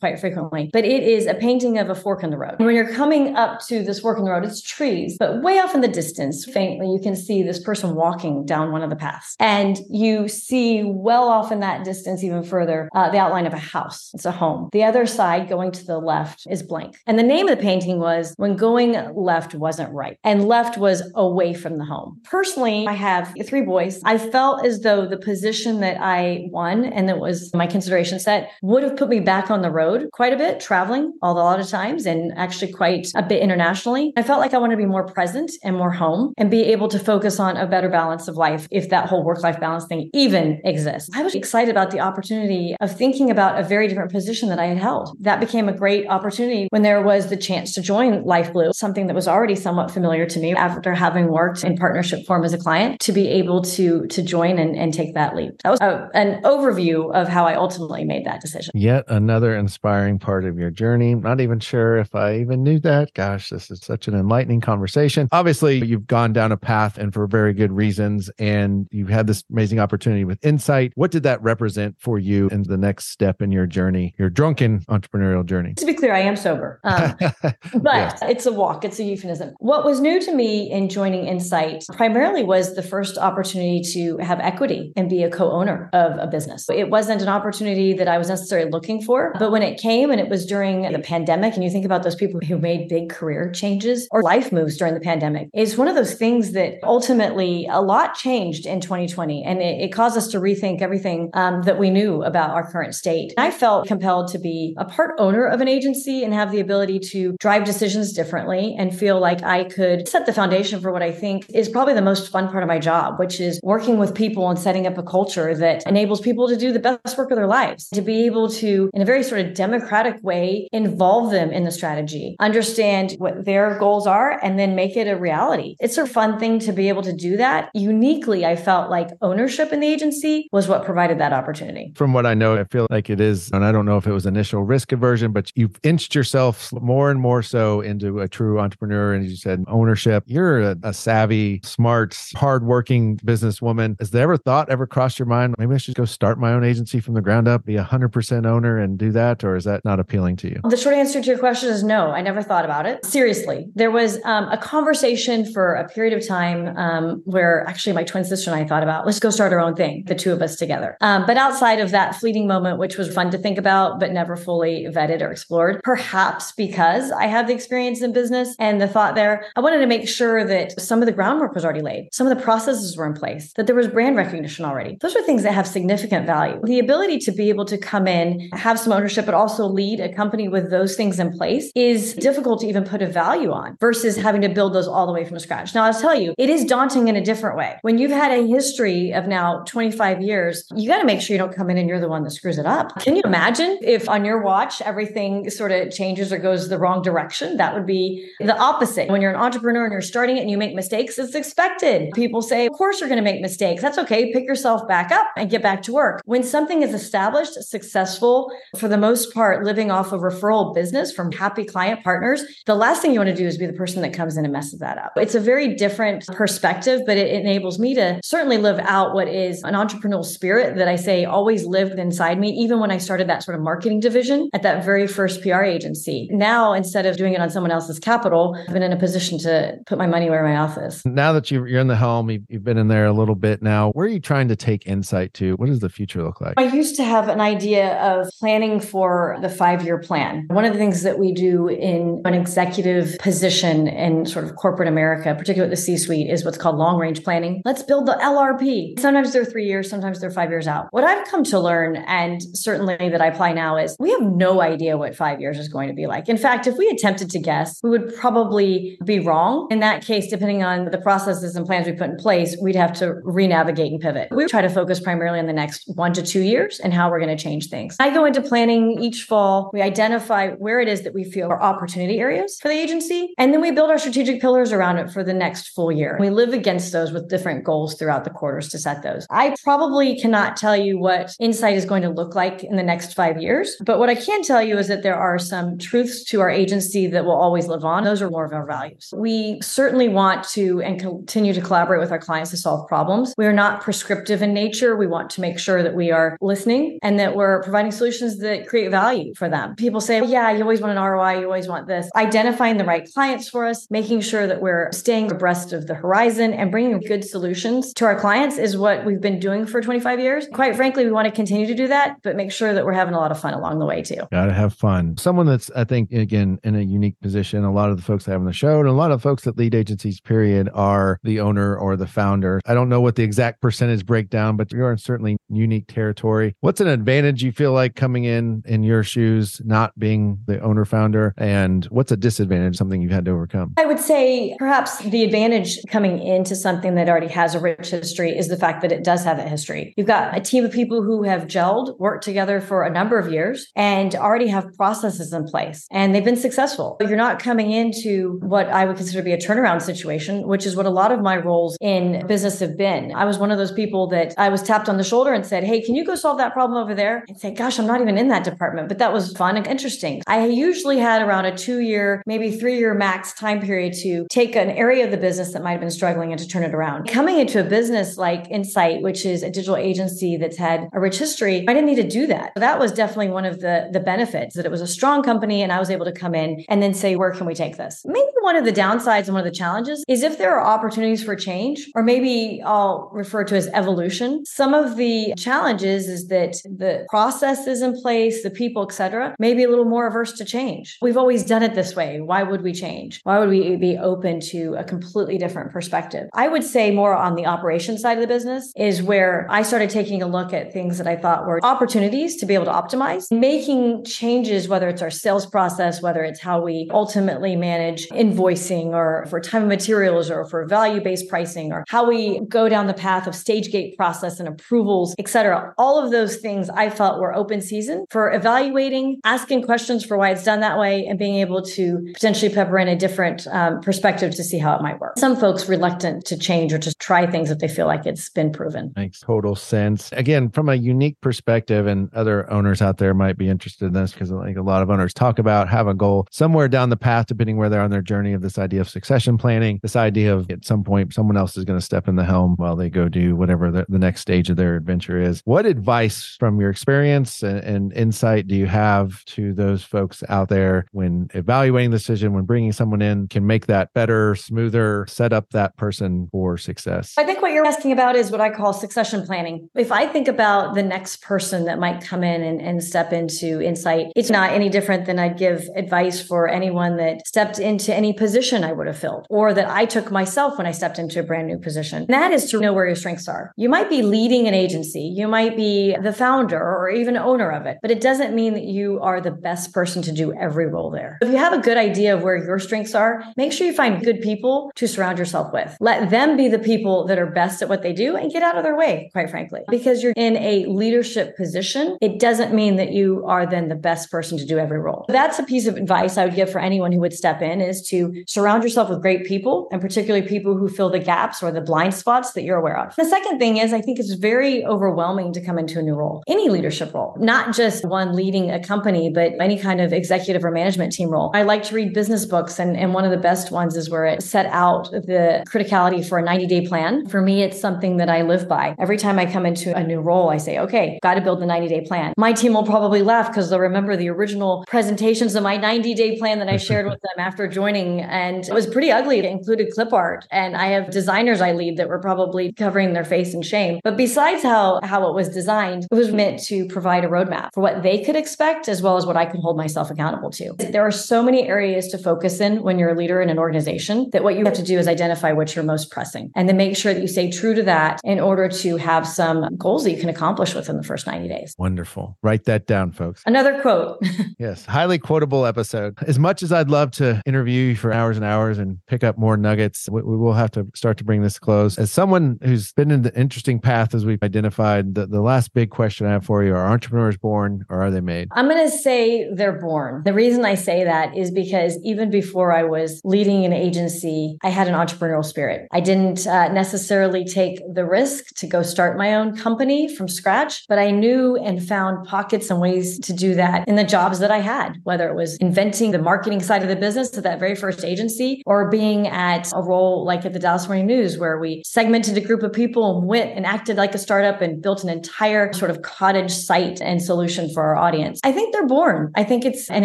quite 0.00 0.18
frequently, 0.18 0.68
but 0.72 0.84
it 0.84 1.04
is 1.04 1.26
a 1.26 1.34
painting 1.34 1.78
of 1.78 1.88
a 1.88 1.94
fork 1.94 2.24
in 2.24 2.30
the 2.30 2.36
road. 2.36 2.56
When 2.58 2.74
you're 2.74 2.92
coming 2.92 3.36
up 3.36 3.60
to 3.68 3.84
this 3.84 4.00
fork 4.00 4.18
in 4.18 4.24
the 4.24 4.32
road, 4.32 4.44
it's 4.44 4.60
trees, 4.60 5.16
but 5.16 5.42
way 5.44 5.60
off 5.60 5.76
in 5.76 5.80
the 5.80 5.86
distance, 5.86 6.44
faintly, 6.44 6.90
you 6.90 6.98
can 7.00 7.14
see 7.14 7.44
this 7.44 7.62
person 7.62 7.94
walking 7.94 8.44
down 8.44 8.72
one 8.72 8.82
of 8.82 8.90
the 8.90 8.96
paths. 8.96 9.36
And 9.38 9.78
you 9.88 10.26
see 10.26 10.82
well 10.82 11.28
off 11.28 11.52
in 11.52 11.60
that 11.60 11.84
distance, 11.84 12.24
even 12.24 12.42
further, 12.42 12.88
uh, 12.96 13.10
the 13.10 13.18
outline 13.18 13.46
of 13.46 13.52
a 13.52 13.58
house. 13.58 14.10
It's 14.12 14.24
a 14.24 14.32
home. 14.32 14.70
The 14.72 14.82
other 14.82 15.06
side, 15.06 15.48
going 15.48 15.70
to 15.70 15.86
the 15.86 15.98
left, 15.98 16.48
is 16.50 16.64
blank. 16.64 16.98
And 17.06 17.16
the 17.16 17.22
name 17.22 17.46
of 17.46 17.56
the 17.56 17.62
painting 17.62 18.00
was 18.00 18.34
When 18.38 18.56
Going 18.56 18.96
Left 19.14 19.54
Wasn't 19.54 19.92
Right. 19.92 20.18
And 20.24 20.48
left 20.48 20.78
was 20.78 21.08
away 21.14 21.54
from 21.54 21.78
the 21.78 21.84
home. 21.84 22.20
Personally, 22.24 22.88
I 22.88 22.94
have 22.94 23.32
three 23.46 23.62
boys. 23.62 24.00
I 24.04 24.18
felt 24.18 24.66
as 24.66 24.80
though 24.80 25.06
the 25.06 25.16
position 25.16 25.78
that 25.78 25.98
I 26.00 26.48
won 26.50 26.84
and 26.84 27.08
that 27.08 27.20
was 27.20 27.54
my 27.54 27.67
consideration 27.70 28.18
set 28.18 28.50
would 28.62 28.82
have 28.82 28.96
put 28.96 29.08
me 29.08 29.20
back 29.20 29.50
on 29.50 29.62
the 29.62 29.70
road 29.70 30.08
quite 30.12 30.32
a 30.32 30.36
bit, 30.36 30.60
traveling 30.60 31.12
all 31.22 31.34
a 31.34 31.40
lot 31.40 31.60
of 31.60 31.68
times 31.68 32.06
and 32.06 32.32
actually 32.36 32.72
quite 32.72 33.08
a 33.14 33.22
bit 33.22 33.42
internationally. 33.42 34.12
I 34.16 34.22
felt 34.22 34.40
like 34.40 34.54
I 34.54 34.58
wanted 34.58 34.76
to 34.76 34.82
be 34.82 34.86
more 34.86 35.06
present 35.06 35.50
and 35.62 35.76
more 35.76 35.90
home 35.90 36.32
and 36.38 36.50
be 36.50 36.62
able 36.64 36.88
to 36.88 36.98
focus 36.98 37.38
on 37.38 37.56
a 37.56 37.66
better 37.66 37.88
balance 37.88 38.28
of 38.28 38.36
life 38.36 38.66
if 38.70 38.88
that 38.90 39.08
whole 39.08 39.24
work 39.24 39.42
life 39.42 39.60
balance 39.60 39.86
thing 39.86 40.10
even 40.14 40.60
exists. 40.64 41.10
I 41.14 41.22
was 41.22 41.34
excited 41.34 41.70
about 41.70 41.90
the 41.90 42.00
opportunity 42.00 42.76
of 42.80 42.96
thinking 42.96 43.30
about 43.30 43.58
a 43.58 43.62
very 43.62 43.88
different 43.88 44.10
position 44.10 44.48
that 44.48 44.58
I 44.58 44.66
had 44.66 44.78
held. 44.78 45.16
That 45.20 45.40
became 45.40 45.68
a 45.68 45.72
great 45.72 46.06
opportunity 46.08 46.68
when 46.70 46.82
there 46.82 47.02
was 47.02 47.28
the 47.28 47.36
chance 47.36 47.74
to 47.74 47.82
join 47.82 48.24
Lifeblue, 48.24 48.74
something 48.74 49.06
that 49.06 49.14
was 49.14 49.28
already 49.28 49.54
somewhat 49.54 49.90
familiar 49.90 50.26
to 50.26 50.40
me 50.40 50.54
after 50.54 50.94
having 50.94 51.28
worked 51.28 51.64
in 51.64 51.76
partnership 51.76 52.26
form 52.26 52.44
as 52.44 52.52
a 52.52 52.58
client 52.58 53.00
to 53.00 53.12
be 53.12 53.28
able 53.28 53.62
to 53.62 54.06
to 54.06 54.22
join 54.22 54.58
and, 54.58 54.76
and 54.76 54.94
take 54.94 55.14
that 55.14 55.34
leap. 55.36 55.62
That 55.62 55.70
was 55.70 55.80
a, 55.80 56.10
an 56.14 56.42
overview 56.42 57.14
of 57.14 57.28
how 57.28 57.46
I 57.46 57.54
ultimately 57.58 58.04
made 58.04 58.24
that 58.24 58.40
decision. 58.40 58.72
Yet 58.74 59.04
another 59.08 59.56
inspiring 59.56 60.18
part 60.18 60.44
of 60.44 60.58
your 60.58 60.70
journey. 60.70 61.14
Not 61.14 61.40
even 61.40 61.60
sure 61.60 61.98
if 61.98 62.14
I 62.14 62.38
even 62.38 62.62
knew 62.62 62.78
that. 62.80 63.12
Gosh, 63.14 63.50
this 63.50 63.70
is 63.70 63.80
such 63.80 64.08
an 64.08 64.14
enlightening 64.14 64.60
conversation. 64.60 65.28
Obviously, 65.32 65.84
you've 65.84 66.06
gone 66.06 66.32
down 66.32 66.52
a 66.52 66.56
path 66.56 66.98
and 66.98 67.12
for 67.12 67.26
very 67.26 67.52
good 67.52 67.72
reasons, 67.72 68.30
and 68.38 68.86
you've 68.90 69.08
had 69.08 69.26
this 69.26 69.44
amazing 69.50 69.80
opportunity 69.80 70.24
with 70.24 70.38
Insite. 70.44 70.92
What 70.94 71.10
did 71.10 71.22
that 71.24 71.42
represent 71.42 71.96
for 71.98 72.18
you 72.18 72.48
in 72.48 72.62
the 72.62 72.76
next 72.76 73.10
step 73.10 73.42
in 73.42 73.50
your 73.52 73.66
journey, 73.66 74.14
your 74.18 74.30
drunken 74.30 74.80
entrepreneurial 74.88 75.44
journey? 75.44 75.74
To 75.74 75.86
be 75.86 75.94
clear, 75.94 76.14
I 76.14 76.20
am 76.20 76.36
sober, 76.36 76.80
um, 76.84 77.16
but 77.82 78.18
it's 78.22 78.46
a 78.46 78.52
walk, 78.52 78.84
it's 78.84 78.98
a 78.98 79.04
euphemism. 79.04 79.54
What 79.58 79.84
was 79.84 80.00
new 80.00 80.20
to 80.20 80.34
me 80.34 80.70
in 80.70 80.88
joining 80.88 81.26
Insite 81.26 81.84
primarily 81.92 82.42
was 82.42 82.74
the 82.74 82.82
first 82.82 83.18
opportunity 83.18 83.82
to 83.92 84.18
have 84.18 84.40
equity 84.40 84.92
and 84.96 85.08
be 85.08 85.22
a 85.22 85.30
co 85.30 85.50
owner 85.50 85.90
of 85.92 86.18
a 86.18 86.26
business. 86.26 86.66
It 86.70 86.90
wasn't 86.90 87.22
an 87.22 87.28
opportunity 87.38 87.92
that 87.94 88.08
I 88.08 88.18
was 88.18 88.28
necessarily 88.28 88.70
looking 88.70 89.00
for, 89.02 89.32
but 89.38 89.50
when 89.50 89.62
it 89.62 89.80
came 89.80 90.10
and 90.10 90.20
it 90.20 90.28
was 90.28 90.44
during 90.44 90.90
the 90.92 90.98
pandemic, 90.98 91.54
and 91.54 91.62
you 91.64 91.70
think 91.70 91.84
about 91.84 92.02
those 92.02 92.14
people 92.14 92.40
who 92.40 92.58
made 92.58 92.88
big 92.88 93.10
career 93.10 93.50
changes 93.52 94.08
or 94.10 94.22
life 94.22 94.50
moves 94.52 94.76
during 94.76 94.94
the 94.94 95.00
pandemic, 95.00 95.48
it's 95.54 95.76
one 95.76 95.88
of 95.88 95.94
those 95.94 96.14
things 96.14 96.52
that 96.52 96.74
ultimately 96.82 97.66
a 97.70 97.80
lot 97.80 98.14
changed 98.14 98.66
in 98.66 98.80
2020 98.80 99.44
and 99.44 99.60
it, 99.60 99.80
it 99.80 99.92
caused 99.92 100.16
us 100.16 100.28
to 100.28 100.40
rethink 100.40 100.82
everything 100.82 101.30
um, 101.34 101.62
that 101.62 101.78
we 101.78 101.90
knew 101.90 102.22
about 102.22 102.50
our 102.50 102.70
current 102.70 102.94
state. 102.94 103.32
I 103.38 103.50
felt 103.50 103.86
compelled 103.86 104.28
to 104.32 104.38
be 104.38 104.74
a 104.78 104.84
part 104.84 105.14
owner 105.18 105.46
of 105.46 105.60
an 105.60 105.68
agency 105.68 106.24
and 106.24 106.34
have 106.34 106.50
the 106.50 106.60
ability 106.60 106.98
to 107.10 107.36
drive 107.38 107.64
decisions 107.64 108.12
differently 108.12 108.74
and 108.78 108.96
feel 108.96 109.20
like 109.20 109.42
I 109.42 109.64
could 109.64 110.08
set 110.08 110.26
the 110.26 110.32
foundation 110.32 110.80
for 110.80 110.92
what 110.92 111.02
I 111.02 111.12
think 111.12 111.46
is 111.54 111.68
probably 111.68 111.94
the 111.94 112.02
most 112.02 112.30
fun 112.30 112.48
part 112.48 112.62
of 112.62 112.68
my 112.68 112.78
job, 112.78 113.18
which 113.18 113.40
is 113.40 113.60
working 113.62 113.98
with 113.98 114.14
people 114.14 114.48
and 114.50 114.58
setting 114.58 114.86
up 114.86 114.98
a 114.98 115.02
culture 115.02 115.54
that 115.54 115.86
enables 115.86 116.20
people 116.20 116.48
to 116.48 116.56
do 116.56 116.72
the 116.72 116.78
best 116.78 117.16
work 117.16 117.27
their 117.34 117.46
lives, 117.46 117.88
to 117.90 118.00
be 118.00 118.26
able 118.26 118.48
to, 118.48 118.90
in 118.94 119.02
a 119.02 119.04
very 119.04 119.22
sort 119.22 119.40
of 119.40 119.54
democratic 119.54 120.22
way, 120.22 120.68
involve 120.72 121.30
them 121.30 121.50
in 121.50 121.64
the 121.64 121.70
strategy, 121.70 122.36
understand 122.40 123.12
what 123.18 123.44
their 123.44 123.78
goals 123.78 124.06
are, 124.06 124.38
and 124.42 124.58
then 124.58 124.74
make 124.74 124.96
it 124.96 125.08
a 125.08 125.16
reality. 125.16 125.76
It's 125.80 125.98
a 125.98 126.06
fun 126.06 126.38
thing 126.38 126.58
to 126.60 126.72
be 126.72 126.88
able 126.88 127.02
to 127.02 127.12
do 127.12 127.36
that. 127.36 127.70
Uniquely, 127.74 128.44
I 128.44 128.56
felt 128.56 128.90
like 128.90 129.10
ownership 129.20 129.72
in 129.72 129.80
the 129.80 129.86
agency 129.86 130.48
was 130.52 130.68
what 130.68 130.84
provided 130.84 131.18
that 131.18 131.32
opportunity. 131.32 131.92
From 131.96 132.12
what 132.12 132.26
I 132.26 132.34
know, 132.34 132.56
I 132.56 132.64
feel 132.64 132.86
like 132.90 133.10
it 133.10 133.20
is, 133.20 133.50
and 133.52 133.64
I 133.64 133.72
don't 133.72 133.86
know 133.86 133.96
if 133.96 134.06
it 134.06 134.12
was 134.12 134.26
initial 134.26 134.62
risk 134.62 134.92
aversion, 134.92 135.32
but 135.32 135.50
you've 135.54 135.78
inched 135.82 136.14
yourself 136.14 136.72
more 136.72 137.10
and 137.10 137.20
more 137.20 137.42
so 137.42 137.80
into 137.80 138.20
a 138.20 138.28
true 138.28 138.58
entrepreneur. 138.60 139.14
And 139.14 139.28
you 139.28 139.36
said 139.36 139.64
ownership. 139.68 140.24
You're 140.26 140.60
a, 140.60 140.76
a 140.82 140.92
savvy, 140.92 141.60
smart, 141.64 142.16
hardworking 142.36 143.18
businesswoman. 143.18 143.98
Has 143.98 144.10
there 144.10 144.22
ever 144.22 144.36
thought 144.36 144.70
ever 144.70 144.86
crossed 144.86 145.18
your 145.18 145.26
mind? 145.26 145.54
Maybe 145.58 145.74
I 145.74 145.78
should 145.78 145.94
go 145.94 146.04
start 146.04 146.38
my 146.38 146.52
own 146.52 146.64
agency 146.64 147.00
from 147.00 147.14
the 147.18 147.22
ground 147.22 147.48
up, 147.48 147.64
be 147.64 147.76
a 147.76 147.82
hundred 147.82 148.10
percent 148.12 148.46
owner 148.46 148.78
and 148.78 148.96
do 148.96 149.10
that? 149.12 149.44
Or 149.44 149.56
is 149.56 149.64
that 149.64 149.84
not 149.84 149.98
appealing 150.00 150.36
to 150.36 150.48
you? 150.48 150.60
The 150.68 150.76
short 150.76 150.94
answer 150.94 151.20
to 151.20 151.26
your 151.26 151.38
question 151.38 151.68
is 151.68 151.82
no. 151.82 152.10
I 152.10 152.20
never 152.22 152.42
thought 152.42 152.64
about 152.64 152.86
it. 152.86 153.04
Seriously, 153.04 153.66
there 153.74 153.90
was 153.90 154.18
um, 154.24 154.48
a 154.50 154.56
conversation 154.56 155.44
for 155.52 155.74
a 155.74 155.88
period 155.88 156.16
of 156.16 156.26
time 156.26 156.76
um, 156.76 157.22
where 157.24 157.66
actually 157.68 157.92
my 157.92 158.04
twin 158.04 158.24
sister 158.24 158.50
and 158.50 158.62
I 158.62 158.66
thought 158.66 158.82
about 158.82 159.04
let's 159.06 159.18
go 159.18 159.30
start 159.30 159.52
our 159.52 159.60
own 159.60 159.74
thing, 159.74 160.04
the 160.06 160.14
two 160.14 160.32
of 160.32 160.40
us 160.42 160.56
together. 160.56 160.96
Um, 161.00 161.26
but 161.26 161.36
outside 161.36 161.80
of 161.80 161.90
that 161.90 162.14
fleeting 162.14 162.46
moment, 162.46 162.78
which 162.78 162.96
was 162.96 163.12
fun 163.12 163.30
to 163.32 163.38
think 163.38 163.58
about, 163.58 163.98
but 163.98 164.12
never 164.12 164.36
fully 164.36 164.86
vetted 164.86 165.20
or 165.20 165.32
explored, 165.32 165.80
perhaps 165.82 166.52
because 166.52 167.10
I 167.10 167.26
have 167.26 167.48
the 167.48 167.54
experience 167.54 168.02
in 168.02 168.12
business 168.12 168.54
and 168.58 168.80
the 168.80 168.88
thought 168.88 169.14
there, 169.14 169.46
I 169.56 169.60
wanted 169.60 169.78
to 169.78 169.86
make 169.86 170.08
sure 170.08 170.44
that 170.44 170.80
some 170.80 171.00
of 171.00 171.06
the 171.06 171.12
groundwork 171.12 171.54
was 171.54 171.64
already 171.64 171.82
laid, 171.82 172.08
some 172.12 172.26
of 172.26 172.36
the 172.36 172.42
processes 172.42 172.96
were 172.96 173.06
in 173.06 173.14
place, 173.14 173.52
that 173.54 173.66
there 173.66 173.76
was 173.76 173.88
brand 173.88 174.16
recognition 174.16 174.64
already. 174.64 174.98
Those 175.00 175.16
are 175.16 175.22
things 175.22 175.42
that 175.42 175.54
have 175.54 175.66
significant 175.66 176.26
value. 176.26 176.60
The 176.62 176.78
ability 176.78 177.07
to 177.16 177.32
be 177.32 177.48
able 177.48 177.64
to 177.64 177.78
come 177.78 178.06
in, 178.06 178.50
have 178.52 178.78
some 178.78 178.92
ownership, 178.92 179.24
but 179.24 179.34
also 179.34 179.66
lead 179.66 180.00
a 180.00 180.12
company 180.12 180.48
with 180.48 180.70
those 180.70 180.96
things 180.96 181.18
in 181.18 181.32
place 181.32 181.70
is 181.74 182.12
difficult 182.14 182.60
to 182.60 182.66
even 182.66 182.84
put 182.84 183.00
a 183.00 183.06
value 183.06 183.50
on 183.52 183.76
versus 183.80 184.16
having 184.16 184.42
to 184.42 184.48
build 184.48 184.74
those 184.74 184.86
all 184.86 185.06
the 185.06 185.12
way 185.12 185.24
from 185.24 185.38
scratch. 185.38 185.74
Now, 185.74 185.84
I'll 185.84 185.98
tell 185.98 186.14
you, 186.14 186.34
it 186.36 186.50
is 186.50 186.64
daunting 186.64 187.08
in 187.08 187.16
a 187.16 187.24
different 187.24 187.56
way. 187.56 187.78
When 187.82 187.96
you've 187.96 188.10
had 188.10 188.32
a 188.32 188.46
history 188.46 189.12
of 189.12 189.26
now 189.26 189.62
25 189.64 190.20
years, 190.20 190.66
you 190.74 190.88
got 190.88 190.98
to 190.98 191.06
make 191.06 191.20
sure 191.20 191.34
you 191.34 191.38
don't 191.38 191.54
come 191.54 191.70
in 191.70 191.78
and 191.78 191.88
you're 191.88 192.00
the 192.00 192.08
one 192.08 192.24
that 192.24 192.32
screws 192.32 192.58
it 192.58 192.66
up. 192.66 193.00
Can 193.00 193.16
you 193.16 193.22
imagine 193.24 193.78
if 193.80 194.08
on 194.08 194.24
your 194.24 194.42
watch 194.42 194.82
everything 194.82 195.48
sort 195.48 195.72
of 195.72 195.90
changes 195.90 196.32
or 196.32 196.38
goes 196.38 196.68
the 196.68 196.78
wrong 196.78 197.00
direction? 197.00 197.56
That 197.56 197.74
would 197.74 197.86
be 197.86 198.30
the 198.40 198.58
opposite. 198.58 199.08
When 199.08 199.22
you're 199.22 199.30
an 199.30 199.40
entrepreneur 199.40 199.84
and 199.84 199.92
you're 199.92 200.02
starting 200.02 200.36
it 200.36 200.40
and 200.40 200.50
you 200.50 200.58
make 200.58 200.74
mistakes, 200.74 201.18
it's 201.18 201.34
expected. 201.34 202.12
People 202.14 202.42
say, 202.42 202.66
of 202.66 202.72
course 202.72 203.00
you're 203.00 203.08
going 203.08 203.22
to 203.22 203.30
make 203.30 203.40
mistakes. 203.40 203.82
That's 203.82 203.98
okay. 203.98 204.32
Pick 204.32 204.44
yourself 204.44 204.88
back 204.88 205.12
up 205.12 205.28
and 205.36 205.48
get 205.48 205.62
back 205.62 205.82
to 205.82 205.92
work. 205.92 206.22
When 206.24 206.42
something 206.42 206.82
is 206.82 206.94
established, 206.98 207.54
successful, 207.62 208.50
for 208.76 208.88
the 208.88 208.98
most 208.98 209.32
part, 209.32 209.64
living 209.64 209.90
off 209.90 210.12
of 210.12 210.20
referral 210.20 210.74
business 210.74 211.12
from 211.12 211.30
happy 211.32 211.64
client 211.64 212.02
partners, 212.02 212.42
the 212.66 212.74
last 212.74 213.00
thing 213.00 213.12
you 213.12 213.20
want 213.20 213.30
to 213.30 213.36
do 213.36 213.46
is 213.46 213.56
be 213.56 213.66
the 213.66 213.72
person 213.72 214.02
that 214.02 214.12
comes 214.12 214.36
in 214.36 214.44
and 214.44 214.52
messes 214.52 214.80
that 214.80 214.98
up. 214.98 215.12
It's 215.16 215.34
a 215.34 215.40
very 215.40 215.74
different 215.74 216.26
perspective, 216.26 217.02
but 217.06 217.16
it 217.16 217.28
enables 217.32 217.78
me 217.78 217.94
to 217.94 218.20
certainly 218.24 218.58
live 218.58 218.78
out 218.80 219.14
what 219.14 219.28
is 219.28 219.62
an 219.62 219.74
entrepreneurial 219.74 220.24
spirit 220.24 220.76
that 220.76 220.88
I 220.88 220.96
say 220.96 221.24
always 221.24 221.64
lived 221.64 221.98
inside 221.98 222.38
me, 222.38 222.50
even 222.50 222.80
when 222.80 222.90
I 222.90 222.98
started 222.98 223.28
that 223.28 223.42
sort 223.42 223.56
of 223.56 223.62
marketing 223.62 224.00
division 224.00 224.50
at 224.52 224.62
that 224.62 224.84
very 224.84 225.06
first 225.06 225.42
PR 225.42 225.62
agency. 225.62 226.28
Now, 226.32 226.72
instead 226.72 227.06
of 227.06 227.16
doing 227.16 227.34
it 227.34 227.40
on 227.40 227.50
someone 227.50 227.70
else's 227.70 227.98
capital, 227.98 228.56
I've 228.66 228.74
been 228.74 228.82
in 228.82 228.92
a 228.92 228.98
position 228.98 229.38
to 229.40 229.76
put 229.86 229.98
my 229.98 230.06
money 230.06 230.28
where 230.30 230.42
my 230.42 230.52
mouth 230.52 230.76
is. 230.78 231.04
Now 231.04 231.32
that 231.32 231.50
you're 231.50 231.66
in 231.66 231.86
the 231.86 231.96
helm, 231.96 232.30
you've 232.30 232.64
been 232.64 232.78
in 232.78 232.88
there 232.88 233.06
a 233.06 233.12
little 233.12 233.34
bit 233.34 233.62
now. 233.62 233.90
Where 233.92 234.06
are 234.06 234.10
you 234.10 234.20
trying 234.20 234.48
to 234.48 234.56
take 234.56 234.86
Insite 234.86 235.34
to? 235.34 235.54
What 235.54 235.66
does 235.66 235.80
the 235.80 235.88
future 235.88 236.22
look 236.22 236.40
like? 236.40 236.54
I 236.56 236.68
used 236.88 236.96
to 236.96 237.04
have 237.04 237.28
an 237.28 237.40
idea 237.40 237.98
of 237.98 238.30
planning 238.38 238.80
for 238.80 239.36
the 239.42 239.48
five 239.48 239.84
year 239.84 239.98
plan. 239.98 240.46
One 240.48 240.64
of 240.64 240.72
the 240.72 240.78
things 240.78 241.02
that 241.02 241.18
we 241.18 241.32
do 241.32 241.68
in 241.68 242.22
an 242.24 242.32
executive 242.32 243.18
position 243.18 243.86
in 243.88 244.24
sort 244.24 244.46
of 244.46 244.56
corporate 244.56 244.88
America, 244.88 245.34
particularly 245.34 245.68
the 245.68 245.76
C 245.76 245.98
suite, 245.98 246.30
is 246.30 246.46
what's 246.46 246.56
called 246.56 246.76
long 246.76 246.98
range 246.98 247.22
planning. 247.22 247.60
Let's 247.66 247.82
build 247.82 248.06
the 248.06 248.12
LRP. 248.12 248.98
Sometimes 248.98 249.34
they're 249.34 249.44
three 249.44 249.66
years, 249.66 249.90
sometimes 249.90 250.18
they're 250.20 250.30
five 250.30 250.48
years 250.48 250.66
out. 250.66 250.86
What 250.90 251.04
I've 251.04 251.26
come 251.26 251.44
to 251.44 251.60
learn, 251.60 251.96
and 252.06 252.40
certainly 252.56 252.96
that 252.96 253.20
I 253.20 253.26
apply 253.26 253.52
now, 253.52 253.76
is 253.76 253.94
we 253.98 254.10
have 254.10 254.22
no 254.22 254.62
idea 254.62 254.96
what 254.96 255.14
five 255.14 255.40
years 255.40 255.58
is 255.58 255.68
going 255.68 255.88
to 255.88 255.94
be 255.94 256.06
like. 256.06 256.28
In 256.28 256.38
fact, 256.38 256.66
if 256.66 256.78
we 256.78 256.88
attempted 256.88 257.30
to 257.32 257.38
guess, 257.38 257.78
we 257.82 257.90
would 257.90 258.14
probably 258.16 258.98
be 259.04 259.20
wrong. 259.20 259.68
In 259.70 259.80
that 259.80 260.02
case, 260.02 260.28
depending 260.30 260.62
on 260.62 260.86
the 260.86 260.98
processes 260.98 261.54
and 261.54 261.66
plans 261.66 261.86
we 261.86 261.92
put 261.92 262.08
in 262.08 262.16
place, 262.16 262.56
we'd 262.62 262.76
have 262.76 262.94
to 262.94 263.16
re 263.24 263.46
navigate 263.46 263.92
and 263.92 264.00
pivot. 264.00 264.28
We 264.30 264.46
try 264.46 264.62
to 264.62 264.70
focus 264.70 265.00
primarily 265.00 265.38
on 265.38 265.46
the 265.46 265.52
next 265.52 265.84
one 265.94 266.14
to 266.14 266.22
two 266.22 266.40
years 266.40 266.77
and 266.80 266.92
how 266.92 267.10
we're 267.10 267.20
going 267.20 267.36
to 267.36 267.42
change 267.42 267.68
things. 267.68 267.96
I 268.00 268.10
go 268.10 268.24
into 268.24 268.40
planning 268.40 269.02
each 269.02 269.24
fall. 269.24 269.70
We 269.72 269.82
identify 269.82 270.50
where 270.50 270.80
it 270.80 270.88
is 270.88 271.02
that 271.02 271.14
we 271.14 271.24
feel 271.24 271.48
are 271.48 271.62
opportunity 271.62 272.18
areas 272.18 272.58
for 272.60 272.68
the 272.68 272.74
agency, 272.74 273.34
and 273.38 273.52
then 273.52 273.60
we 273.60 273.70
build 273.70 273.90
our 273.90 273.98
strategic 273.98 274.40
pillars 274.40 274.72
around 274.72 274.98
it 274.98 275.10
for 275.10 275.24
the 275.24 275.34
next 275.34 275.68
full 275.68 275.90
year. 275.90 276.16
We 276.20 276.30
live 276.30 276.52
against 276.52 276.92
those 276.92 277.12
with 277.12 277.28
different 277.28 277.64
goals 277.64 277.94
throughout 277.94 278.24
the 278.24 278.30
quarters 278.30 278.68
to 278.70 278.78
set 278.78 279.02
those. 279.02 279.26
I 279.30 279.56
probably 279.62 280.18
cannot 280.20 280.56
tell 280.56 280.76
you 280.76 280.98
what 280.98 281.34
Insite 281.40 281.76
is 281.76 281.84
going 281.84 282.02
to 282.02 282.10
look 282.10 282.34
like 282.34 282.62
in 282.64 282.76
the 282.76 282.82
next 282.82 283.14
five 283.14 283.40
years, 283.40 283.76
but 283.84 283.98
what 283.98 284.08
I 284.08 284.14
can 284.14 284.42
tell 284.42 284.62
you 284.62 284.78
is 284.78 284.88
that 284.88 285.02
there 285.02 285.16
are 285.16 285.38
some 285.38 285.78
truths 285.78 286.24
to 286.24 286.40
our 286.40 286.50
agency 286.50 287.06
that 287.06 287.24
will 287.24 287.32
always 287.32 287.66
live 287.66 287.84
on. 287.84 288.04
Those 288.04 288.22
are 288.22 288.30
more 288.30 288.44
of 288.44 288.52
our 288.52 288.66
values. 288.66 289.12
We 289.16 289.60
certainly 289.62 290.08
want 290.08 290.44
to 290.50 290.82
and 290.82 291.00
continue 291.00 291.52
to 291.52 291.60
collaborate 291.60 292.00
with 292.00 292.12
our 292.12 292.18
clients 292.18 292.50
to 292.50 292.56
solve 292.56 292.86
problems. 292.88 293.34
We 293.36 293.46
are 293.46 293.52
not 293.52 293.80
prescriptive 293.80 294.42
in 294.42 294.52
nature. 294.52 294.96
We 294.96 295.06
want 295.06 295.30
to 295.30 295.40
make 295.40 295.58
sure 295.58 295.82
that 295.82 295.94
we 295.94 296.10
are 296.10 296.36
listening 296.40 296.67
and 297.02 297.18
that 297.18 297.34
we're 297.34 297.62
providing 297.62 297.92
solutions 297.92 298.38
that 298.38 298.66
create 298.66 298.90
value 298.90 299.34
for 299.34 299.48
them. 299.48 299.74
People 299.76 300.00
say, 300.00 300.24
yeah, 300.24 300.50
you 300.50 300.62
always 300.62 300.80
want 300.80 300.96
an 300.96 301.02
ROI, 301.02 301.40
you 301.40 301.44
always 301.44 301.68
want 301.68 301.86
this. 301.86 302.10
Identifying 302.16 302.76
the 302.76 302.84
right 302.84 303.08
clients 303.14 303.48
for 303.48 303.66
us, 303.66 303.90
making 303.90 304.20
sure 304.20 304.46
that 304.46 304.60
we're 304.60 304.90
staying 304.92 305.30
abreast 305.30 305.72
of 305.72 305.86
the 305.86 305.94
horizon 305.94 306.52
and 306.52 306.70
bringing 306.70 306.98
good 307.00 307.24
solutions 307.24 307.92
to 307.94 308.04
our 308.04 308.18
clients 308.18 308.58
is 308.58 308.76
what 308.76 309.04
we've 309.04 309.20
been 309.20 309.38
doing 309.38 309.66
for 309.66 309.80
25 309.80 310.20
years. 310.20 310.46
Quite 310.52 310.76
frankly, 310.76 311.04
we 311.04 311.12
want 311.12 311.26
to 311.26 311.32
continue 311.32 311.66
to 311.66 311.74
do 311.74 311.88
that, 311.88 312.16
but 312.22 312.36
make 312.36 312.52
sure 312.52 312.72
that 312.74 312.84
we're 312.84 312.92
having 312.92 313.14
a 313.14 313.18
lot 313.18 313.30
of 313.30 313.40
fun 313.40 313.54
along 313.54 313.78
the 313.78 313.86
way 313.86 314.02
too. 314.02 314.26
Got 314.30 314.46
to 314.46 314.52
have 314.52 314.74
fun. 314.74 315.16
Someone 315.16 315.46
that's, 315.46 315.70
I 315.74 315.84
think, 315.84 316.12
again, 316.12 316.58
in 316.64 316.76
a 316.76 316.82
unique 316.82 317.18
position. 317.20 317.64
A 317.64 317.72
lot 317.72 317.90
of 317.90 317.96
the 317.96 318.02
folks 318.02 318.24
that 318.24 318.32
have 318.32 318.40
on 318.40 318.46
the 318.46 318.52
show 318.52 318.80
and 318.80 318.88
a 318.88 318.92
lot 318.92 319.10
of 319.10 319.22
folks 319.22 319.44
that 319.44 319.56
lead 319.56 319.74
agencies, 319.74 320.20
period, 320.20 320.68
are 320.74 321.18
the 321.22 321.40
owner 321.40 321.76
or 321.76 321.96
the 321.96 322.06
founder. 322.06 322.60
I 322.66 322.74
don't 322.74 322.88
know 322.88 323.00
what 323.00 323.16
the 323.16 323.22
exact 323.22 323.60
percentage 323.60 324.06
breakdown, 324.06 324.56
but 324.56 324.72
you're 324.72 324.90
in 324.90 324.98
certainly 324.98 325.38
unique 325.48 325.86
territory. 325.86 326.54
What's 326.60 326.80
an 326.80 326.88
advantage 326.88 327.44
you 327.44 327.52
feel 327.52 327.72
like 327.72 327.94
coming 327.94 328.24
in 328.24 328.64
in 328.66 328.82
your 328.82 329.04
shoes, 329.04 329.60
not 329.64 329.96
being 329.96 330.40
the 330.46 330.58
owner 330.60 330.84
founder? 330.84 331.32
And 331.38 331.84
what's 331.84 332.10
a 332.10 332.16
disadvantage, 332.16 332.76
something 332.76 333.00
you've 333.00 333.12
had 333.12 333.26
to 333.26 333.30
overcome? 333.30 333.74
I 333.78 333.86
would 333.86 334.00
say 334.00 334.56
perhaps 334.58 334.98
the 334.98 335.22
advantage 335.22 335.78
coming 335.86 336.20
into 336.20 336.56
something 336.56 336.96
that 336.96 337.08
already 337.08 337.28
has 337.28 337.54
a 337.54 337.60
rich 337.60 337.90
history 337.90 338.36
is 338.36 338.48
the 338.48 338.56
fact 338.56 338.82
that 338.82 338.90
it 338.90 339.04
does 339.04 339.22
have 339.22 339.38
a 339.38 339.44
history. 339.48 339.94
You've 339.96 340.08
got 340.08 340.36
a 340.36 340.40
team 340.40 340.64
of 340.64 340.72
people 340.72 341.00
who 341.00 341.22
have 341.22 341.42
gelled, 341.42 341.96
worked 342.00 342.24
together 342.24 342.60
for 342.60 342.82
a 342.82 342.90
number 342.90 343.20
of 343.20 343.30
years, 343.30 343.70
and 343.76 344.16
already 344.16 344.48
have 344.48 344.66
processes 344.76 345.32
in 345.32 345.44
place, 345.44 345.86
and 345.92 346.12
they've 346.12 346.24
been 346.24 346.34
successful. 346.34 346.96
You're 347.00 347.16
not 347.16 347.38
coming 347.38 347.70
into 347.70 348.40
what 348.42 348.66
I 348.66 348.84
would 348.84 348.96
consider 348.96 349.20
to 349.20 349.24
be 349.24 349.32
a 349.32 349.38
turnaround 349.38 349.80
situation, 349.80 350.48
which 350.48 350.66
is 350.66 350.74
what 350.74 350.86
a 350.86 350.90
lot 350.90 351.12
of 351.12 351.20
my 351.20 351.36
roles 351.36 351.76
in 351.80 352.26
business 352.26 352.58
have 352.58 352.76
been. 352.76 353.12
I 353.14 353.26
was 353.26 353.38
one 353.38 353.52
of 353.52 353.58
those 353.58 353.70
people 353.70 354.08
that 354.08 354.34
I 354.36 354.48
was 354.48 354.60
tapped 354.60 354.88
on 354.88 354.96
the 354.96 355.04
shoulder 355.04 355.32
and 355.32 355.46
said, 355.46 355.62
Hey, 355.62 355.80
can 355.80 355.94
you 355.94 356.04
go 356.04 356.16
solve 356.16 356.37
that 356.38 356.52
problem 356.52 356.82
over 356.82 356.94
there? 356.94 357.24
And 357.28 357.38
say, 357.38 357.52
Gosh, 357.52 357.78
I'm 357.78 357.86
not 357.86 358.00
even 358.00 358.18
in 358.18 358.28
that 358.28 358.44
department, 358.44 358.88
but 358.88 358.98
that 358.98 359.12
was 359.12 359.32
fun 359.36 359.56
and 359.56 359.66
interesting. 359.66 360.22
I 360.26 360.46
usually 360.46 360.98
had 360.98 361.22
around 361.22 361.44
a 361.44 361.56
two 361.56 361.80
year, 361.80 362.22
maybe 362.26 362.50
three 362.50 362.78
year 362.78 362.94
max 362.94 363.32
time 363.32 363.60
period 363.60 363.94
to 364.02 364.26
take 364.30 364.56
an 364.56 364.70
area 364.70 365.04
of 365.04 365.10
the 365.10 365.16
business 365.16 365.52
that 365.52 365.62
might 365.62 365.72
have 365.72 365.80
been 365.80 365.90
struggling 365.90 366.32
and 366.32 366.40
to 366.40 366.48
turn 366.48 366.62
it 366.62 366.74
around. 366.74 367.08
Coming 367.08 367.38
into 367.38 367.60
a 367.60 367.64
business 367.64 368.16
like 368.16 368.48
Insite, 368.48 369.02
which 369.02 369.24
is 369.24 369.42
a 369.42 369.50
digital 369.50 369.76
agency 369.76 370.36
that's 370.36 370.56
had 370.56 370.88
a 370.92 371.00
rich 371.00 371.18
history, 371.18 371.64
I 371.68 371.74
didn't 371.74 371.86
need 371.86 371.96
to 371.96 372.08
do 372.08 372.26
that. 372.28 372.52
So 372.54 372.60
that 372.60 372.78
was 372.78 372.92
definitely 372.92 373.28
one 373.28 373.44
of 373.44 373.60
the, 373.60 373.88
the 373.92 374.00
benefits 374.00 374.54
that 374.56 374.64
it 374.64 374.70
was 374.70 374.80
a 374.80 374.86
strong 374.86 375.22
company 375.22 375.62
and 375.62 375.72
I 375.72 375.78
was 375.78 375.90
able 375.90 376.04
to 376.06 376.12
come 376.12 376.34
in 376.34 376.64
and 376.68 376.82
then 376.82 376.94
say, 376.94 377.16
Where 377.16 377.32
can 377.32 377.46
we 377.46 377.54
take 377.54 377.76
this? 377.76 378.02
Maybe 378.04 378.26
one 378.40 378.56
of 378.56 378.64
the 378.64 378.72
downsides 378.72 379.26
and 379.26 379.34
one 379.34 379.46
of 379.46 379.52
the 379.52 379.56
challenges 379.56 380.04
is 380.08 380.22
if 380.22 380.38
there 380.38 380.54
are 380.56 380.64
opportunities 380.64 381.22
for 381.22 381.36
change, 381.36 381.88
or 381.94 382.02
maybe 382.02 382.62
I'll 382.64 383.10
refer 383.12 383.44
to 383.44 383.56
as 383.56 383.68
evolution. 383.68 384.44
Some 384.46 384.74
of 384.74 384.96
the 384.96 385.34
challenges 385.36 386.08
is 386.08 386.27
that 386.28 386.56
the 386.64 387.06
processes 387.08 387.82
in 387.82 388.00
place, 388.00 388.42
the 388.42 388.50
people, 388.50 388.82
et 388.82 388.92
cetera, 388.92 389.34
may 389.38 389.54
be 389.54 389.64
a 389.64 389.68
little 389.68 389.84
more 389.84 390.06
averse 390.06 390.32
to 390.34 390.44
change. 390.44 390.96
We've 391.00 391.16
always 391.16 391.44
done 391.44 391.62
it 391.62 391.74
this 391.74 391.94
way. 391.94 392.20
Why 392.20 392.42
would 392.42 392.62
we 392.62 392.72
change? 392.72 393.20
Why 393.24 393.38
would 393.38 393.48
we 393.48 393.76
be 393.76 393.96
open 393.96 394.40
to 394.52 394.74
a 394.74 394.84
completely 394.84 395.38
different 395.38 395.72
perspective? 395.72 396.28
I 396.34 396.48
would 396.48 396.64
say 396.64 396.90
more 396.90 397.14
on 397.14 397.34
the 397.34 397.46
operation 397.46 397.98
side 397.98 398.18
of 398.18 398.22
the 398.22 398.28
business 398.28 398.72
is 398.76 399.02
where 399.02 399.46
I 399.50 399.62
started 399.62 399.90
taking 399.90 400.22
a 400.22 400.26
look 400.26 400.52
at 400.52 400.72
things 400.72 400.98
that 400.98 401.06
I 401.06 401.16
thought 401.16 401.46
were 401.46 401.64
opportunities 401.64 402.36
to 402.36 402.46
be 402.46 402.54
able 402.54 402.66
to 402.66 402.72
optimize, 402.72 403.30
making 403.30 404.04
changes, 404.04 404.68
whether 404.68 404.88
it's 404.88 405.02
our 405.02 405.10
sales 405.10 405.46
process, 405.46 406.02
whether 406.02 406.22
it's 406.22 406.40
how 406.40 406.60
we 406.60 406.88
ultimately 406.92 407.56
manage 407.56 408.08
invoicing 408.08 408.88
or 408.88 409.26
for 409.30 409.40
time 409.40 409.62
and 409.62 409.68
materials 409.68 410.30
or 410.30 410.44
for 410.46 410.66
value 410.66 411.00
based 411.00 411.28
pricing 411.28 411.72
or 411.72 411.84
how 411.88 412.08
we 412.08 412.40
go 412.48 412.68
down 412.68 412.86
the 412.86 412.94
path 412.94 413.26
of 413.26 413.34
stage 413.34 413.70
gate 413.70 413.96
process 413.96 414.40
and 414.40 414.48
approvals, 414.48 415.14
et 415.18 415.28
cetera. 415.28 415.72
All 415.78 416.02
of 416.02 416.10
those 416.10 416.17
things 416.26 416.68
I 416.70 416.90
felt 416.90 417.20
were 417.20 417.34
open 417.34 417.60
season 417.60 418.06
for 418.10 418.32
evaluating, 418.32 419.20
asking 419.24 419.62
questions 419.62 420.04
for 420.04 420.16
why 420.16 420.30
it's 420.30 420.44
done 420.44 420.60
that 420.60 420.78
way, 420.78 421.06
and 421.06 421.18
being 421.18 421.36
able 421.36 421.62
to 421.62 422.10
potentially 422.14 422.52
pepper 422.52 422.78
in 422.78 422.88
a 422.88 422.96
different 422.96 423.46
um, 423.48 423.80
perspective 423.80 424.34
to 424.34 424.44
see 424.44 424.58
how 424.58 424.74
it 424.76 424.82
might 424.82 424.98
work. 425.00 425.18
Some 425.18 425.36
folks 425.36 425.68
reluctant 425.68 426.24
to 426.26 426.38
change 426.38 426.72
or 426.72 426.78
to 426.78 426.94
try 426.96 427.26
things 427.26 427.50
if 427.50 427.58
they 427.58 427.68
feel 427.68 427.86
like 427.86 428.06
it's 428.06 428.28
been 428.30 428.52
proven. 428.52 428.92
Makes 428.96 429.20
total 429.20 429.54
sense. 429.54 430.10
Again, 430.12 430.50
from 430.50 430.68
a 430.68 430.74
unique 430.74 431.20
perspective, 431.20 431.86
and 431.86 432.12
other 432.14 432.50
owners 432.50 432.80
out 432.80 432.98
there 432.98 433.14
might 433.14 433.36
be 433.36 433.48
interested 433.48 433.86
in 433.86 433.92
this 433.92 434.12
because 434.12 434.32
I 434.32 434.44
think 434.44 434.58
a 434.58 434.62
lot 434.62 434.82
of 434.82 434.90
owners 434.90 435.12
talk 435.12 435.38
about 435.38 435.68
have 435.68 435.86
a 435.86 435.94
goal 435.94 436.26
somewhere 436.30 436.68
down 436.68 436.90
the 436.90 436.96
path, 436.96 437.26
depending 437.26 437.56
where 437.56 437.68
they're 437.68 437.80
on 437.80 437.90
their 437.90 438.02
journey 438.02 438.32
of 438.32 438.42
this 438.42 438.58
idea 438.58 438.80
of 438.80 438.88
succession 438.88 439.38
planning, 439.38 439.80
this 439.82 439.96
idea 439.96 440.34
of 440.34 440.50
at 440.50 440.64
some 440.64 440.84
point 440.84 441.12
someone 441.12 441.36
else 441.36 441.56
is 441.56 441.64
going 441.64 441.78
to 441.78 441.84
step 441.84 442.08
in 442.08 442.16
the 442.16 442.24
helm 442.24 442.54
while 442.56 442.76
they 442.76 442.88
go 442.88 443.08
do 443.08 443.36
whatever 443.36 443.70
the, 443.70 443.86
the 443.88 443.98
next 443.98 444.20
stage 444.20 444.50
of 444.50 444.56
their 444.56 444.76
adventure 444.76 445.20
is. 445.20 445.42
What 445.44 445.66
advice 445.66 446.07
from 446.08 446.60
your 446.60 446.70
experience 446.70 447.42
and, 447.42 447.60
and 447.60 447.92
insight 447.92 448.46
do 448.46 448.54
you 448.54 448.66
have 448.66 449.24
to 449.26 449.52
those 449.52 449.82
folks 449.82 450.22
out 450.28 450.48
there 450.48 450.86
when 450.92 451.28
evaluating 451.34 451.90
the 451.90 451.98
decision, 451.98 452.32
when 452.32 452.44
bringing 452.44 452.72
someone 452.72 453.02
in 453.02 453.28
can 453.28 453.46
make 453.46 453.66
that 453.66 453.92
better, 453.92 454.34
smoother, 454.34 455.06
set 455.08 455.32
up 455.32 455.50
that 455.50 455.76
person 455.76 456.28
for 456.32 456.56
success? 456.56 457.14
I 457.16 457.24
think 457.24 457.42
what 457.42 457.52
you're 457.52 457.66
asking 457.66 457.92
about 457.92 458.16
is 458.16 458.30
what 458.30 458.40
I 458.40 458.50
call 458.50 458.72
succession 458.72 459.26
planning. 459.26 459.68
If 459.74 459.92
I 459.92 460.06
think 460.06 460.28
about 460.28 460.74
the 460.74 460.82
next 460.82 461.22
person 461.22 461.64
that 461.64 461.78
might 461.78 462.02
come 462.02 462.24
in 462.24 462.42
and, 462.42 462.60
and 462.60 462.82
step 462.82 463.12
into 463.12 463.60
Insite, 463.60 464.12
it's 464.16 464.30
not 464.30 464.52
any 464.52 464.68
different 464.68 465.06
than 465.06 465.18
I'd 465.18 465.38
give 465.38 465.68
advice 465.74 466.20
for 466.20 466.48
anyone 466.48 466.96
that 466.96 467.26
stepped 467.26 467.58
into 467.58 467.94
any 467.94 468.12
position 468.12 468.64
I 468.64 468.72
would 468.72 468.86
have 468.86 468.98
filled 468.98 469.26
or 469.30 469.54
that 469.54 469.68
I 469.68 469.84
took 469.84 470.10
myself 470.10 470.58
when 470.58 470.66
I 470.66 470.72
stepped 470.72 470.98
into 470.98 471.20
a 471.20 471.22
brand 471.22 471.48
new 471.48 471.58
position. 471.58 472.02
And 472.02 472.08
that 472.08 472.32
is 472.32 472.50
to 472.50 472.60
know 472.60 472.72
where 472.72 472.86
your 472.86 472.96
strengths 472.96 473.28
are. 473.28 473.52
You 473.56 473.68
might 473.68 473.90
be 473.90 474.02
leading 474.02 474.48
an 474.48 474.54
agency, 474.54 475.00
you 475.00 475.28
might 475.28 475.56
be 475.56 475.96
the 476.02 476.12
founder 476.12 476.60
or 476.60 476.90
even 476.90 477.16
owner 477.16 477.50
of 477.50 477.66
it, 477.66 477.78
but 477.82 477.90
it 477.90 478.00
doesn't 478.00 478.34
mean 478.34 478.54
that 478.54 478.64
you 478.64 478.98
are 479.00 479.20
the 479.20 479.30
best 479.30 479.72
person 479.72 480.02
to 480.02 480.12
do 480.12 480.32
every 480.34 480.66
role 480.66 480.90
there. 480.90 481.18
If 481.22 481.30
you 481.30 481.36
have 481.36 481.52
a 481.52 481.58
good 481.58 481.76
idea 481.76 482.14
of 482.16 482.22
where 482.22 482.36
your 482.36 482.58
strengths 482.58 482.94
are, 482.94 483.24
make 483.36 483.52
sure 483.52 483.66
you 483.66 483.74
find 483.74 484.04
good 484.04 484.20
people 484.20 484.70
to 484.76 484.86
surround 484.86 485.18
yourself 485.18 485.52
with. 485.52 485.76
Let 485.80 486.10
them 486.10 486.36
be 486.36 486.48
the 486.48 486.58
people 486.58 487.06
that 487.06 487.18
are 487.18 487.26
best 487.26 487.62
at 487.62 487.68
what 487.68 487.82
they 487.82 487.92
do 487.92 488.16
and 488.16 488.32
get 488.32 488.42
out 488.42 488.56
of 488.56 488.64
their 488.64 488.76
way, 488.76 489.10
quite 489.12 489.30
frankly. 489.30 489.60
Because 489.68 490.02
you're 490.02 490.14
in 490.16 490.36
a 490.36 490.66
leadership 490.66 491.36
position, 491.36 491.98
it 492.00 492.18
doesn't 492.18 492.54
mean 492.54 492.76
that 492.76 492.92
you 492.92 493.24
are 493.26 493.46
then 493.46 493.68
the 493.68 493.74
best 493.74 494.10
person 494.10 494.38
to 494.38 494.46
do 494.46 494.58
every 494.58 494.78
role. 494.78 495.04
That's 495.08 495.38
a 495.38 495.44
piece 495.44 495.66
of 495.66 495.76
advice 495.76 496.16
I 496.16 496.24
would 496.24 496.34
give 496.34 496.50
for 496.50 496.60
anyone 496.60 496.92
who 496.92 497.00
would 497.00 497.12
step 497.12 497.42
in 497.42 497.60
is 497.60 497.82
to 497.88 498.24
surround 498.26 498.62
yourself 498.62 498.90
with 498.90 499.02
great 499.02 499.26
people 499.26 499.68
and 499.72 499.80
particularly 499.80 500.26
people 500.26 500.56
who 500.56 500.68
fill 500.68 500.90
the 500.90 500.98
gaps 500.98 501.42
or 501.42 501.50
the 501.50 501.60
blind 501.60 501.94
spots 501.94 502.32
that 502.32 502.42
you're 502.42 502.58
aware 502.58 502.78
of. 502.78 502.94
The 502.96 503.04
second 503.04 503.38
thing 503.38 503.56
is 503.58 503.72
I 503.72 503.80
think 503.80 503.98
it's 503.98 504.12
very 504.14 504.64
overwhelming 504.64 505.32
to 505.32 505.40
come 505.44 505.58
into 505.58 505.78
a 505.78 505.82
new 505.88 505.94
role, 505.94 506.22
any 506.26 506.48
leadership 506.48 506.92
role, 506.94 507.16
not 507.18 507.54
just 507.54 507.84
one 507.84 508.14
leading 508.14 508.50
a 508.50 508.62
company, 508.62 509.10
but 509.10 509.32
any 509.40 509.58
kind 509.58 509.80
of 509.80 509.92
executive 509.92 510.44
or 510.44 510.50
management 510.50 510.92
team 510.92 511.08
role. 511.08 511.30
I 511.34 511.42
like 511.42 511.62
to 511.64 511.74
read 511.74 511.94
business 511.94 512.24
books, 512.24 512.58
and, 512.58 512.76
and 512.76 512.94
one 512.94 513.04
of 513.04 513.10
the 513.10 513.16
best 513.16 513.50
ones 513.50 513.76
is 513.76 513.88
where 513.90 514.04
it 514.04 514.22
set 514.22 514.46
out 514.46 514.90
the 514.90 515.44
criticality 515.48 516.06
for 516.06 516.18
a 516.18 516.22
90 516.22 516.46
day 516.46 516.66
plan. 516.66 517.06
For 517.06 517.22
me, 517.22 517.42
it's 517.42 517.60
something 517.60 517.96
that 517.98 518.08
I 518.08 518.22
live 518.22 518.48
by. 518.48 518.74
Every 518.78 518.96
time 518.96 519.18
I 519.18 519.26
come 519.26 519.46
into 519.46 519.74
a 519.76 519.82
new 519.82 520.00
role, 520.00 520.30
I 520.30 520.36
say, 520.36 520.58
okay, 520.58 520.98
got 521.02 521.14
to 521.14 521.20
build 521.20 521.40
the 521.40 521.46
90 521.46 521.68
day 521.68 521.80
plan. 521.86 522.12
My 522.16 522.32
team 522.32 522.52
will 522.52 522.64
probably 522.64 523.02
laugh 523.02 523.28
because 523.28 523.50
they'll 523.50 523.58
remember 523.58 523.96
the 523.96 524.08
original 524.08 524.64
presentations 524.68 525.34
of 525.34 525.42
my 525.42 525.56
90 525.56 525.94
day 525.94 526.18
plan 526.18 526.38
that 526.40 526.48
I 526.48 526.56
shared 526.68 526.86
with 526.86 527.00
them 527.00 527.18
after 527.18 527.48
joining. 527.48 528.00
And 528.00 528.46
it 528.46 528.54
was 528.54 528.66
pretty 528.66 528.90
ugly. 528.90 529.18
It 529.18 529.24
included 529.24 529.72
clip 529.72 529.92
art. 529.92 530.26
And 530.30 530.56
I 530.56 530.66
have 530.68 530.90
designers 530.90 531.40
I 531.40 531.52
lead 531.52 531.76
that 531.78 531.88
were 531.88 532.00
probably 532.00 532.52
covering 532.52 532.92
their 532.92 533.04
face 533.04 533.34
in 533.34 533.42
shame. 533.42 533.80
But 533.82 533.96
besides 533.96 534.42
how, 534.42 534.80
how 534.82 535.08
it 535.08 535.14
was 535.14 535.28
designed, 535.28 535.77
it 535.90 535.94
was 535.94 536.12
meant 536.12 536.42
to 536.44 536.66
provide 536.66 537.04
a 537.04 537.08
roadmap 537.08 537.50
for 537.52 537.60
what 537.60 537.82
they 537.82 538.02
could 538.02 538.16
expect 538.16 538.68
as 538.68 538.82
well 538.82 538.96
as 538.96 539.06
what 539.06 539.16
I 539.16 539.26
could 539.26 539.40
hold 539.40 539.56
myself 539.56 539.90
accountable 539.90 540.30
to. 540.32 540.52
There 540.58 540.86
are 540.86 540.90
so 540.90 541.22
many 541.22 541.48
areas 541.48 541.88
to 541.88 541.98
focus 541.98 542.40
in 542.40 542.62
when 542.62 542.78
you're 542.78 542.90
a 542.90 542.96
leader 542.96 543.20
in 543.20 543.30
an 543.30 543.38
organization 543.38 544.08
that 544.12 544.22
what 544.22 544.36
you 544.36 544.44
have 544.44 544.54
to 544.54 544.62
do 544.62 544.78
is 544.78 544.88
identify 544.88 545.32
what 545.32 545.54
you're 545.54 545.64
most 545.64 545.90
pressing 545.90 546.30
and 546.34 546.48
then 546.48 546.56
make 546.56 546.76
sure 546.76 546.94
that 546.94 547.00
you 547.00 547.08
stay 547.08 547.30
true 547.30 547.54
to 547.54 547.62
that 547.62 548.00
in 548.04 548.20
order 548.20 548.48
to 548.48 548.76
have 548.76 549.06
some 549.06 549.56
goals 549.56 549.84
that 549.84 549.92
you 549.92 549.98
can 549.98 550.08
accomplish 550.08 550.54
within 550.54 550.76
the 550.76 550.82
first 550.82 551.06
90 551.06 551.28
days. 551.28 551.54
Wonderful. 551.58 552.16
Write 552.22 552.44
that 552.44 552.66
down, 552.66 552.92
folks. 552.92 553.22
Another 553.26 553.60
quote. 553.60 553.98
yes, 554.38 554.64
highly 554.64 554.98
quotable 554.98 555.46
episode. 555.46 555.96
As 556.06 556.18
much 556.18 556.42
as 556.42 556.52
I'd 556.52 556.70
love 556.70 556.90
to 556.92 557.22
interview 557.26 557.68
you 557.68 557.76
for 557.76 557.92
hours 557.92 558.16
and 558.16 558.24
hours 558.24 558.58
and 558.58 558.78
pick 558.86 559.04
up 559.04 559.18
more 559.18 559.36
nuggets, 559.36 559.88
we, 559.90 560.02
we 560.02 560.16
will 560.16 560.32
have 560.32 560.50
to 560.52 560.66
start 560.74 560.98
to 560.98 561.04
bring 561.04 561.22
this 561.22 561.38
close. 561.38 561.78
As 561.78 561.90
someone 561.90 562.38
who's 562.42 562.72
been 562.72 562.90
in 562.90 563.02
the 563.02 563.18
interesting 563.18 563.58
path 563.58 563.94
as 563.94 564.04
we've 564.04 564.22
identified, 564.22 564.94
the, 564.94 565.06
the 565.06 565.20
last 565.20 565.54
big 565.54 565.67
question 565.68 566.06
I 566.06 566.12
have 566.12 566.24
for 566.24 566.42
you 566.44 566.54
are 566.54 566.66
entrepreneurs 566.66 567.16
born 567.16 567.64
or 567.68 567.82
are 567.82 567.90
they 567.90 568.00
made? 568.00 568.28
I'm 568.32 568.48
going 568.48 568.68
to 568.68 568.76
say 568.76 569.28
they're 569.32 569.60
born. 569.60 570.02
The 570.04 570.12
reason 570.12 570.44
I 570.44 570.54
say 570.54 570.84
that 570.84 571.16
is 571.16 571.30
because 571.30 571.78
even 571.84 572.10
before 572.10 572.52
I 572.52 572.64
was 572.64 573.00
leading 573.04 573.44
an 573.44 573.52
agency, 573.52 574.38
I 574.42 574.50
had 574.50 574.68
an 574.68 574.74
entrepreneurial 574.74 575.24
spirit. 575.24 575.68
I 575.72 575.80
didn't 575.80 576.26
uh, 576.26 576.48
necessarily 576.52 577.24
take 577.24 577.60
the 577.72 577.84
risk 577.84 578.34
to 578.36 578.46
go 578.46 578.62
start 578.62 578.98
my 578.98 579.14
own 579.14 579.36
company 579.36 579.94
from 579.94 580.08
scratch, 580.08 580.64
but 580.68 580.78
I 580.78 580.90
knew 580.90 581.36
and 581.36 581.66
found 581.66 582.06
pockets 582.06 582.50
and 582.50 582.60
ways 582.60 582.98
to 583.00 583.12
do 583.12 583.34
that 583.34 583.66
in 583.68 583.76
the 583.76 583.84
jobs 583.84 584.18
that 584.18 584.30
I 584.30 584.38
had, 584.38 584.76
whether 584.84 585.08
it 585.08 585.14
was 585.14 585.36
inventing 585.38 585.90
the 585.90 585.98
marketing 585.98 586.40
side 586.40 586.62
of 586.62 586.68
the 586.68 586.76
business 586.76 587.16
at 587.16 587.24
that 587.24 587.40
very 587.40 587.54
first 587.54 587.84
agency 587.84 588.42
or 588.46 588.70
being 588.70 589.08
at 589.08 589.50
a 589.54 589.62
role 589.62 590.04
like 590.04 590.24
at 590.24 590.32
the 590.32 590.38
Dallas 590.38 590.66
Morning 590.66 590.86
News, 590.86 591.18
where 591.18 591.38
we 591.38 591.62
segmented 591.64 592.16
a 592.16 592.20
group 592.20 592.42
of 592.42 592.52
people 592.52 592.98
and 592.98 593.06
went 593.06 593.36
and 593.36 593.46
acted 593.46 593.76
like 593.76 593.94
a 593.94 593.98
startup 593.98 594.40
and 594.40 594.62
built 594.62 594.82
an 594.82 594.90
entire 594.90 595.47
sort 595.54 595.70
of 595.70 595.82
cottage 595.82 596.30
site 596.30 596.80
and 596.80 597.02
solution 597.02 597.52
for 597.52 597.62
our 597.62 597.76
audience. 597.76 598.20
I 598.24 598.32
think 598.32 598.52
they're 598.52 598.66
born. 598.66 599.12
I 599.14 599.24
think 599.24 599.44
it's 599.44 599.70
an 599.70 599.84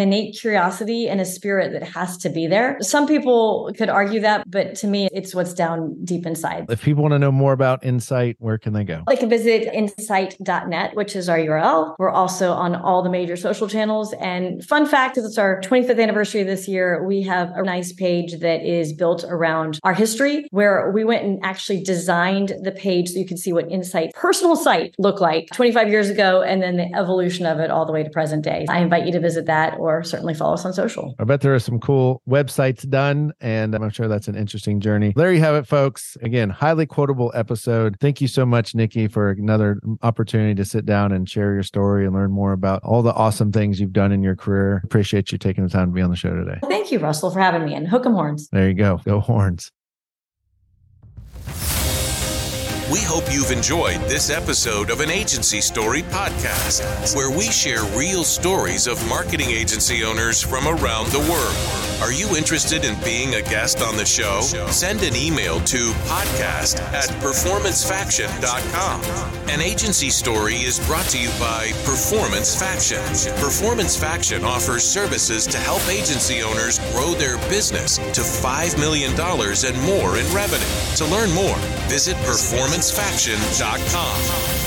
innate 0.00 0.36
curiosity 0.38 1.08
and 1.08 1.20
a 1.20 1.24
spirit 1.24 1.72
that 1.72 1.82
has 1.82 2.16
to 2.18 2.28
be 2.28 2.46
there. 2.46 2.76
Some 2.80 3.06
people 3.06 3.72
could 3.76 3.88
argue 3.88 4.20
that, 4.20 4.50
but 4.50 4.74
to 4.76 4.86
me, 4.86 5.08
it's 5.12 5.34
what's 5.34 5.54
down 5.54 5.96
deep 6.04 6.26
inside. 6.26 6.66
If 6.68 6.82
people 6.82 7.02
want 7.02 7.12
to 7.12 7.18
know 7.18 7.32
more 7.32 7.52
about 7.52 7.84
Insite, 7.84 8.36
where 8.38 8.58
can 8.58 8.72
they 8.72 8.84
go? 8.84 9.02
They 9.06 9.16
can 9.16 9.28
visit 9.28 9.72
insight.net, 9.72 10.94
which 10.94 11.16
is 11.16 11.28
our 11.28 11.38
URL. 11.38 11.94
We're 11.98 12.10
also 12.10 12.52
on 12.52 12.74
all 12.74 13.02
the 13.02 13.10
major 13.10 13.36
social 13.36 13.68
channels. 13.68 14.12
And 14.14 14.64
fun 14.64 14.86
fact 14.86 15.18
is 15.18 15.24
it's 15.24 15.38
our 15.38 15.60
25th 15.60 16.00
anniversary 16.00 16.42
this 16.42 16.68
year. 16.68 17.04
We 17.06 17.22
have 17.22 17.50
a 17.54 17.62
nice 17.62 17.92
page 17.92 18.40
that 18.40 18.62
is 18.64 18.92
built 18.92 19.24
around 19.28 19.78
our 19.82 19.94
history 19.94 20.46
where 20.50 20.90
we 20.92 21.04
went 21.04 21.24
and 21.24 21.38
actually 21.42 21.82
designed 21.82 22.52
the 22.62 22.72
page 22.72 23.10
so 23.10 23.18
you 23.18 23.26
can 23.26 23.36
see 23.36 23.52
what 23.52 23.70
Insite 23.70 24.12
personal 24.14 24.56
site 24.56 24.94
looked 24.98 25.20
like 25.20 25.48
25 25.54 25.88
years 25.88 26.10
ago 26.10 26.42
and 26.42 26.62
then 26.62 26.76
the 26.76 26.92
evolution 26.94 27.46
of 27.46 27.60
it 27.60 27.70
all 27.70 27.86
the 27.86 27.92
way 27.92 28.02
to 28.02 28.10
present 28.10 28.44
day. 28.44 28.66
I 28.68 28.80
invite 28.80 29.06
you 29.06 29.12
to 29.12 29.20
visit 29.20 29.46
that 29.46 29.78
or 29.78 30.02
certainly 30.02 30.34
follow 30.34 30.54
us 30.54 30.64
on 30.64 30.72
social. 30.72 31.14
I 31.18 31.24
bet 31.24 31.40
there 31.40 31.54
are 31.54 31.60
some 31.60 31.80
cool 31.80 32.22
websites 32.28 32.88
done, 32.88 33.32
and 33.40 33.74
I'm 33.74 33.90
sure 33.90 34.08
that's 34.08 34.28
an 34.28 34.34
interesting 34.34 34.80
journey. 34.80 35.12
There 35.16 35.32
you 35.32 35.40
have 35.40 35.54
it, 35.54 35.66
folks. 35.66 36.16
Again, 36.22 36.50
highly 36.50 36.86
quotable 36.86 37.32
episode. 37.34 37.96
Thank 38.00 38.20
you 38.20 38.28
so 38.28 38.44
much, 38.44 38.74
Nicki, 38.74 39.08
for 39.08 39.30
another 39.30 39.80
opportunity 40.02 40.54
to 40.56 40.64
sit 40.64 40.84
down 40.84 41.12
and 41.12 41.28
share 41.28 41.54
your 41.54 41.62
story 41.62 42.04
and 42.04 42.14
learn 42.14 42.32
more 42.32 42.52
about 42.52 42.82
all 42.82 43.02
the 43.02 43.14
awesome 43.14 43.52
things 43.52 43.80
you've 43.80 43.92
done 43.92 44.12
in 44.12 44.22
your 44.22 44.36
career. 44.36 44.82
Appreciate 44.84 45.30
you 45.32 45.38
taking 45.38 45.64
the 45.64 45.70
time 45.70 45.88
to 45.88 45.94
be 45.94 46.02
on 46.02 46.10
the 46.10 46.16
show 46.16 46.34
today. 46.34 46.58
Thank 46.64 46.90
you, 46.90 46.98
Russell, 46.98 47.30
for 47.30 47.40
having 47.40 47.64
me. 47.64 47.74
And 47.74 47.88
hook 47.88 48.04
'em 48.04 48.14
horns. 48.14 48.48
There 48.50 48.68
you 48.68 48.74
go. 48.74 49.00
Go 49.04 49.20
horns. 49.20 49.70
We 52.92 53.00
hope 53.00 53.24
you've 53.32 53.50
enjoyed 53.50 54.00
this 54.02 54.28
episode 54.28 54.90
of 54.90 55.00
an 55.00 55.10
Agency 55.10 55.62
Story 55.62 56.02
podcast, 56.02 57.16
where 57.16 57.30
we 57.30 57.44
share 57.44 57.82
real 57.96 58.24
stories 58.24 58.86
of 58.86 59.02
marketing 59.08 59.48
agency 59.50 60.04
owners 60.04 60.42
from 60.42 60.68
around 60.68 61.06
the 61.10 61.20
world. 61.20 61.56
Are 62.02 62.12
you 62.12 62.36
interested 62.36 62.84
in 62.84 62.94
being 63.02 63.36
a 63.36 63.42
guest 63.42 63.80
on 63.80 63.96
the 63.96 64.04
show? 64.04 64.42
Send 64.70 65.02
an 65.02 65.16
email 65.16 65.60
to 65.60 65.92
podcast 66.04 66.80
at 66.92 67.08
performancefaction.com. 67.22 69.00
An 69.48 69.62
agency 69.62 70.10
story 70.10 70.56
is 70.56 70.78
brought 70.86 71.06
to 71.06 71.18
you 71.18 71.30
by 71.40 71.70
Performance 71.84 72.54
Faction. 72.54 73.00
Performance 73.40 73.96
Faction 73.96 74.44
offers 74.44 74.82
services 74.82 75.46
to 75.46 75.56
help 75.56 75.80
agency 75.88 76.42
owners 76.42 76.78
grow 76.92 77.14
their 77.14 77.38
business 77.48 77.96
to 77.96 78.20
$5 78.20 78.78
million 78.78 79.12
and 79.18 79.80
more 79.86 80.18
in 80.18 80.26
revenue. 80.34 80.66
To 80.96 81.06
learn 81.06 81.30
more, 81.32 81.56
visit 81.88 82.16
performancefaction.com. 82.18 84.63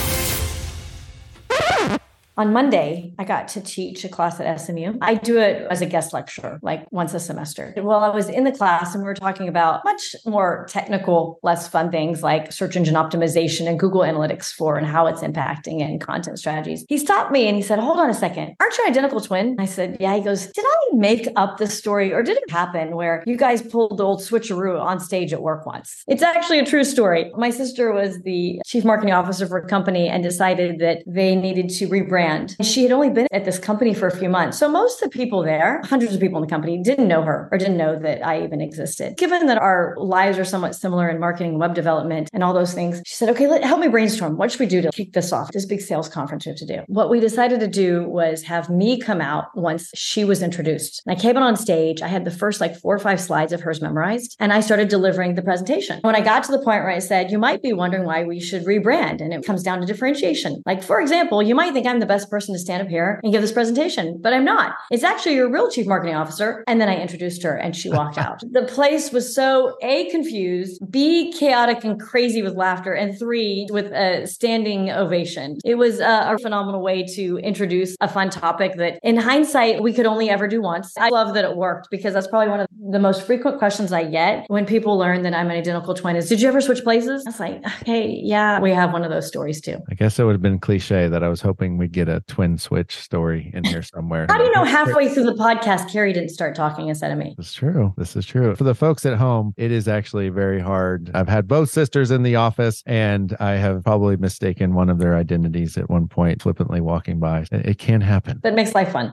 On 2.37 2.53
Monday, 2.53 3.15
I 3.17 3.23
got 3.23 3.47
to 3.49 3.61
teach 3.61 4.05
a 4.05 4.09
class 4.09 4.39
at 4.39 4.61
SMU. 4.61 4.99
I 5.01 5.15
do 5.15 5.39
it 5.39 5.65
as 5.71 5.81
a 5.81 5.87
guest 5.87 6.13
lecturer, 6.13 6.59
like 6.61 6.85
once 6.91 7.15
a 7.15 7.19
semester. 7.19 7.73
Well, 7.75 8.03
I 8.03 8.09
was 8.09 8.29
in 8.29 8.43
the 8.43 8.51
class 8.51 8.93
and 8.93 9.03
we 9.03 9.07
were 9.07 9.15
talking 9.15 9.47
about 9.47 9.83
much 9.83 10.15
more 10.23 10.67
technical, 10.69 11.39
less 11.41 11.67
fun 11.67 11.89
things 11.89 12.21
like 12.21 12.51
search 12.51 12.75
engine 12.75 12.93
optimization 12.93 13.67
and 13.67 13.79
Google 13.79 14.01
Analytics 14.01 14.53
4 14.53 14.77
and 14.77 14.85
how 14.85 15.07
it's 15.07 15.21
impacting 15.21 15.81
and 15.81 15.99
content 15.99 16.37
strategies. 16.37 16.85
He 16.87 16.99
stopped 16.99 17.31
me 17.31 17.47
and 17.47 17.55
he 17.55 17.63
said, 17.63 17.79
Hold 17.79 17.97
on 17.97 18.07
a 18.07 18.13
second. 18.13 18.55
Aren't 18.59 18.77
you 18.77 18.85
identical 18.87 19.19
twin? 19.19 19.55
I 19.57 19.65
said, 19.65 19.97
Yeah. 19.99 20.15
He 20.15 20.21
goes, 20.21 20.45
Did 20.45 20.65
I 20.67 20.89
make 20.93 21.27
up 21.37 21.57
this 21.57 21.75
story 21.75 22.13
or 22.13 22.21
did 22.21 22.37
it 22.37 22.51
happen 22.51 22.95
where 22.95 23.23
you 23.25 23.35
guys 23.35 23.63
pulled 23.63 23.97
the 23.97 24.03
old 24.03 24.21
switcheroo 24.21 24.79
on 24.79 24.99
stage 24.99 25.33
at 25.33 25.41
work 25.41 25.65
once? 25.65 26.03
It's 26.07 26.21
actually 26.21 26.59
a 26.59 26.65
true 26.65 26.83
story. 26.83 27.31
My 27.35 27.49
sister 27.49 27.91
was 27.91 28.21
the 28.21 28.61
chief 28.63 28.85
marketing 28.85 29.15
officer 29.15 29.47
for 29.47 29.57
a 29.57 29.67
company 29.67 30.07
and 30.07 30.21
decided 30.21 30.77
that 30.81 31.01
they 31.07 31.35
needed 31.35 31.69
to 31.69 31.87
rebrand 31.87 32.26
brand. 32.27 32.55
She 32.61 32.83
had 32.83 32.91
only 32.91 33.09
been 33.09 33.27
at 33.31 33.45
this 33.45 33.59
company 33.59 33.93
for 33.93 34.07
a 34.07 34.15
few 34.15 34.29
months. 34.29 34.57
So 34.57 34.69
most 34.69 35.01
of 35.01 35.09
the 35.09 35.17
people 35.17 35.43
there, 35.43 35.81
hundreds 35.85 36.13
of 36.13 36.19
people 36.19 36.37
in 36.37 36.47
the 36.47 36.49
company, 36.49 36.81
didn't 36.81 37.07
know 37.07 37.21
her 37.23 37.47
or 37.51 37.57
didn't 37.57 37.77
know 37.77 37.97
that 37.99 38.25
I 38.25 38.43
even 38.43 38.61
existed. 38.61 39.17
Given 39.17 39.47
that 39.47 39.57
our 39.57 39.95
lives 39.97 40.37
are 40.37 40.45
somewhat 40.45 40.75
similar 40.75 41.09
in 41.09 41.19
marketing, 41.19 41.59
web 41.59 41.73
development, 41.73 42.29
and 42.33 42.43
all 42.43 42.53
those 42.53 42.73
things, 42.73 43.01
she 43.05 43.15
said, 43.15 43.29
okay, 43.29 43.47
let, 43.47 43.63
help 43.63 43.79
me 43.79 43.87
brainstorm. 43.87 44.37
What 44.37 44.51
should 44.51 44.59
we 44.59 44.65
do 44.65 44.81
to 44.81 44.91
kick 44.91 45.13
this 45.13 45.31
off? 45.31 45.51
This 45.51 45.65
big 45.65 45.81
sales 45.81 46.09
conference 46.09 46.45
we 46.45 46.51
have 46.51 46.59
to 46.59 46.65
do. 46.65 46.81
What 46.87 47.09
we 47.09 47.19
decided 47.19 47.59
to 47.61 47.67
do 47.67 48.07
was 48.07 48.43
have 48.43 48.69
me 48.69 48.99
come 48.99 49.21
out 49.21 49.45
once 49.55 49.89
she 49.95 50.23
was 50.23 50.41
introduced. 50.41 51.01
And 51.05 51.17
I 51.17 51.19
came 51.19 51.37
out 51.37 51.43
on 51.43 51.55
stage. 51.55 52.01
I 52.01 52.07
had 52.07 52.25
the 52.25 52.31
first 52.31 52.61
like 52.61 52.75
four 52.77 52.95
or 52.95 52.99
five 52.99 53.21
slides 53.21 53.53
of 53.53 53.61
hers 53.61 53.81
memorized, 53.81 54.35
and 54.39 54.51
I 54.51 54.59
started 54.59 54.89
delivering 54.89 55.35
the 55.35 55.41
presentation. 55.41 55.99
When 56.01 56.15
I 56.15 56.21
got 56.21 56.43
to 56.43 56.51
the 56.51 56.57
point 56.57 56.83
where 56.83 56.89
I 56.89 56.99
said, 56.99 57.31
you 57.31 57.39
might 57.39 57.61
be 57.61 57.73
wondering 57.73 58.03
why 58.03 58.23
we 58.23 58.39
should 58.39 58.65
rebrand, 58.65 59.21
and 59.21 59.33
it 59.33 59.45
comes 59.45 59.63
down 59.63 59.79
to 59.79 59.85
differentiation. 59.85 60.61
Like, 60.65 60.83
for 60.83 60.99
example, 60.99 61.41
you 61.41 61.55
might 61.55 61.73
think 61.73 61.87
I'm 61.87 61.99
the 61.99 62.05
best 62.05 62.16
best 62.17 62.31
person 62.31 62.55
to 62.55 62.59
stand 62.59 62.81
up 62.81 62.87
here 62.87 63.19
and 63.23 63.31
give 63.31 63.41
this 63.41 63.51
presentation, 63.51 64.19
but 64.21 64.33
I'm 64.33 64.43
not. 64.43 64.73
It's 64.89 65.03
actually 65.03 65.35
your 65.35 65.51
real 65.51 65.69
chief 65.69 65.85
marketing 65.85 66.15
officer. 66.15 66.63
And 66.65 66.81
then 66.81 66.89
I 66.89 66.99
introduced 66.99 67.43
her 67.43 67.55
and 67.55 67.75
she 67.75 67.89
walked 67.91 68.17
out. 68.17 68.41
The 68.51 68.63
place 68.63 69.11
was 69.11 69.35
so 69.35 69.77
A, 69.83 70.09
confused, 70.09 70.81
B, 70.89 71.31
chaotic 71.31 71.83
and 71.83 71.99
crazy 71.99 72.41
with 72.41 72.55
laughter, 72.55 72.93
and 72.93 73.17
three, 73.17 73.67
with 73.69 73.91
a 73.91 74.25
standing 74.25 74.89
ovation. 74.89 75.57
It 75.63 75.75
was 75.75 75.99
a, 75.99 76.33
a 76.33 76.37
phenomenal 76.39 76.81
way 76.81 77.05
to 77.15 77.37
introduce 77.37 77.95
a 78.01 78.07
fun 78.07 78.31
topic 78.31 78.77
that 78.77 78.99
in 79.03 79.17
hindsight, 79.17 79.83
we 79.83 79.93
could 79.93 80.07
only 80.07 80.29
ever 80.29 80.47
do 80.47 80.61
once. 80.61 80.93
I 80.97 81.09
love 81.09 81.35
that 81.35 81.45
it 81.45 81.55
worked 81.55 81.89
because 81.91 82.13
that's 82.13 82.27
probably 82.27 82.49
one 82.49 82.61
of 82.61 82.67
the 82.89 82.99
most 82.99 83.21
frequent 83.27 83.59
questions 83.59 83.93
I 83.93 84.05
get 84.05 84.45
when 84.47 84.65
people 84.65 84.97
learn 84.97 85.21
that 85.21 85.33
I'm 85.35 85.51
an 85.51 85.57
identical 85.57 85.93
twin 85.93 86.15
is, 86.15 86.29
did 86.29 86.41
you 86.41 86.47
ever 86.47 86.61
switch 86.61 86.83
places? 86.83 87.23
I 87.27 87.29
was 87.29 87.39
like, 87.39 87.81
okay, 87.81 88.19
yeah, 88.23 88.59
we 88.59 88.71
have 88.71 88.91
one 88.91 89.03
of 89.03 89.11
those 89.11 89.27
stories 89.27 89.61
too. 89.61 89.77
I 89.91 89.93
guess 89.93 90.17
it 90.17 90.23
would 90.23 90.33
have 90.33 90.41
been 90.41 90.59
cliche 90.59 91.07
that 91.07 91.23
I 91.23 91.29
was 91.29 91.41
hoping 91.41 91.77
we'd 91.77 91.91
get 92.07 92.15
a 92.15 92.21
twin 92.21 92.57
switch 92.57 92.97
story 92.97 93.51
in 93.53 93.63
here 93.63 93.81
somewhere. 93.81 94.25
How 94.29 94.37
do 94.37 94.43
you 94.43 94.51
know 94.51 94.63
halfway 94.63 95.09
through 95.09 95.23
the 95.23 95.33
podcast, 95.33 95.91
Carrie 95.91 96.13
didn't 96.13 96.29
start 96.29 96.55
talking 96.55 96.87
instead 96.87 97.11
of 97.11 97.17
me? 97.17 97.35
It's 97.37 97.53
true. 97.53 97.93
This 97.97 98.15
is 98.15 98.25
true. 98.25 98.55
For 98.55 98.63
the 98.63 98.75
folks 98.75 99.05
at 99.05 99.17
home, 99.17 99.53
it 99.57 99.71
is 99.71 99.87
actually 99.87 100.29
very 100.29 100.59
hard. 100.59 101.11
I've 101.13 101.27
had 101.27 101.47
both 101.47 101.69
sisters 101.69 102.11
in 102.11 102.23
the 102.23 102.35
office 102.35 102.83
and 102.85 103.35
I 103.39 103.51
have 103.51 103.83
probably 103.83 104.17
mistaken 104.17 104.73
one 104.73 104.89
of 104.89 104.99
their 104.99 105.15
identities 105.15 105.77
at 105.77 105.89
one 105.89 106.07
point, 106.07 106.41
flippantly 106.41 106.81
walking 106.81 107.19
by. 107.19 107.41
It, 107.51 107.65
it 107.65 107.77
can 107.77 108.01
happen. 108.01 108.39
That 108.43 108.55
makes 108.55 108.73
life 108.73 108.91
fun. 108.91 109.05